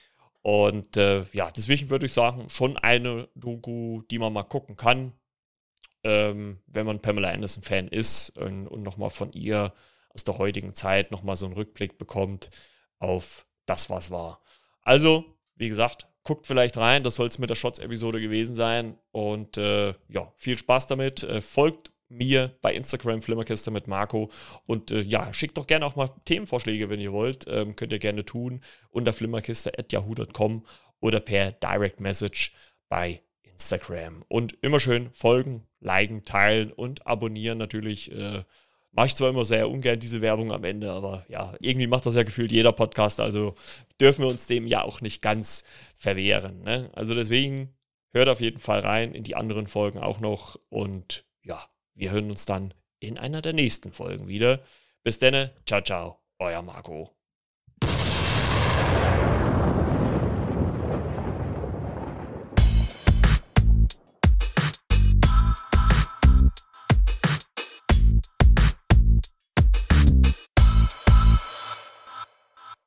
Und 0.42 0.96
äh, 0.96 1.24
ja, 1.32 1.50
deswegen 1.50 1.90
würde 1.90 2.06
ich 2.06 2.12
sagen, 2.12 2.50
schon 2.50 2.76
eine 2.76 3.28
Doku, 3.34 4.02
die 4.10 4.18
man 4.18 4.32
mal 4.32 4.42
gucken 4.42 4.76
kann, 4.76 5.12
ähm, 6.02 6.60
wenn 6.66 6.86
man 6.86 7.00
Pamela 7.00 7.30
Anderson-Fan 7.30 7.88
ist 7.88 8.30
und, 8.36 8.68
und 8.68 8.82
nochmal 8.82 9.10
von 9.10 9.32
ihr 9.32 9.72
aus 10.10 10.24
der 10.24 10.38
heutigen 10.38 10.74
Zeit 10.74 11.10
nochmal 11.10 11.36
so 11.36 11.46
einen 11.46 11.54
Rückblick 11.54 11.98
bekommt 11.98 12.50
auf 12.98 13.46
das, 13.66 13.90
was 13.90 14.10
war. 14.10 14.42
Also, 14.82 15.24
wie 15.56 15.68
gesagt, 15.68 16.06
guckt 16.24 16.46
vielleicht 16.46 16.76
rein, 16.76 17.02
das 17.02 17.16
soll 17.16 17.28
es 17.28 17.38
mit 17.38 17.50
der 17.50 17.54
Shots-Episode 17.54 18.20
gewesen 18.20 18.54
sein. 18.54 18.98
Und 19.12 19.56
äh, 19.58 19.94
ja, 20.08 20.32
viel 20.36 20.58
Spaß 20.58 20.86
damit. 20.86 21.22
Äh, 21.22 21.40
folgt 21.40 21.92
mir 22.08 22.56
bei 22.62 22.74
Instagram 22.74 23.22
Flimmerkiste 23.22 23.70
mit 23.70 23.86
Marco. 23.86 24.30
Und 24.66 24.90
äh, 24.90 25.02
ja, 25.02 25.32
schickt 25.32 25.58
doch 25.58 25.66
gerne 25.66 25.86
auch 25.86 25.96
mal 25.96 26.10
Themenvorschläge, 26.24 26.88
wenn 26.88 27.00
ihr 27.00 27.12
wollt. 27.12 27.46
Ähm, 27.48 27.76
könnt 27.76 27.92
ihr 27.92 27.98
gerne 27.98 28.24
tun 28.24 28.62
unter 28.90 29.12
flimmerkiste.yahoo.com 29.12 30.66
oder 31.00 31.20
per 31.20 31.52
Direct 31.52 32.00
Message 32.00 32.52
bei 32.88 33.22
Instagram. 33.42 34.24
Und 34.28 34.56
immer 34.62 34.80
schön 34.80 35.10
folgen, 35.12 35.66
liken, 35.80 36.24
teilen 36.24 36.72
und 36.72 37.06
abonnieren 37.06 37.58
natürlich. 37.58 38.10
Äh, 38.12 38.44
Mache 38.94 39.06
ich 39.06 39.16
zwar 39.16 39.30
immer 39.30 39.44
sehr 39.44 39.68
ungern 39.68 39.98
diese 39.98 40.22
Werbung 40.22 40.52
am 40.52 40.62
Ende, 40.62 40.92
aber 40.92 41.26
ja, 41.28 41.54
irgendwie 41.60 41.88
macht 41.88 42.06
das 42.06 42.14
ja 42.14 42.22
gefühlt 42.22 42.52
jeder 42.52 42.72
Podcast, 42.72 43.18
also 43.18 43.54
dürfen 44.00 44.22
wir 44.22 44.30
uns 44.30 44.46
dem 44.46 44.66
ja 44.68 44.82
auch 44.82 45.00
nicht 45.00 45.20
ganz 45.20 45.64
verwehren. 45.96 46.62
Ne? 46.62 46.90
Also 46.92 47.14
deswegen 47.14 47.74
hört 48.12 48.28
auf 48.28 48.40
jeden 48.40 48.58
Fall 48.58 48.80
rein 48.80 49.12
in 49.12 49.24
die 49.24 49.34
anderen 49.34 49.66
Folgen 49.66 49.98
auch 49.98 50.20
noch 50.20 50.60
und 50.68 51.24
ja, 51.42 51.68
wir 51.94 52.12
hören 52.12 52.30
uns 52.30 52.46
dann 52.46 52.72
in 53.00 53.18
einer 53.18 53.42
der 53.42 53.52
nächsten 53.52 53.92
Folgen 53.92 54.28
wieder. 54.28 54.60
Bis 55.02 55.18
dann, 55.18 55.50
ciao, 55.66 55.80
ciao, 55.80 56.20
euer 56.38 56.62
Marco. 56.62 57.23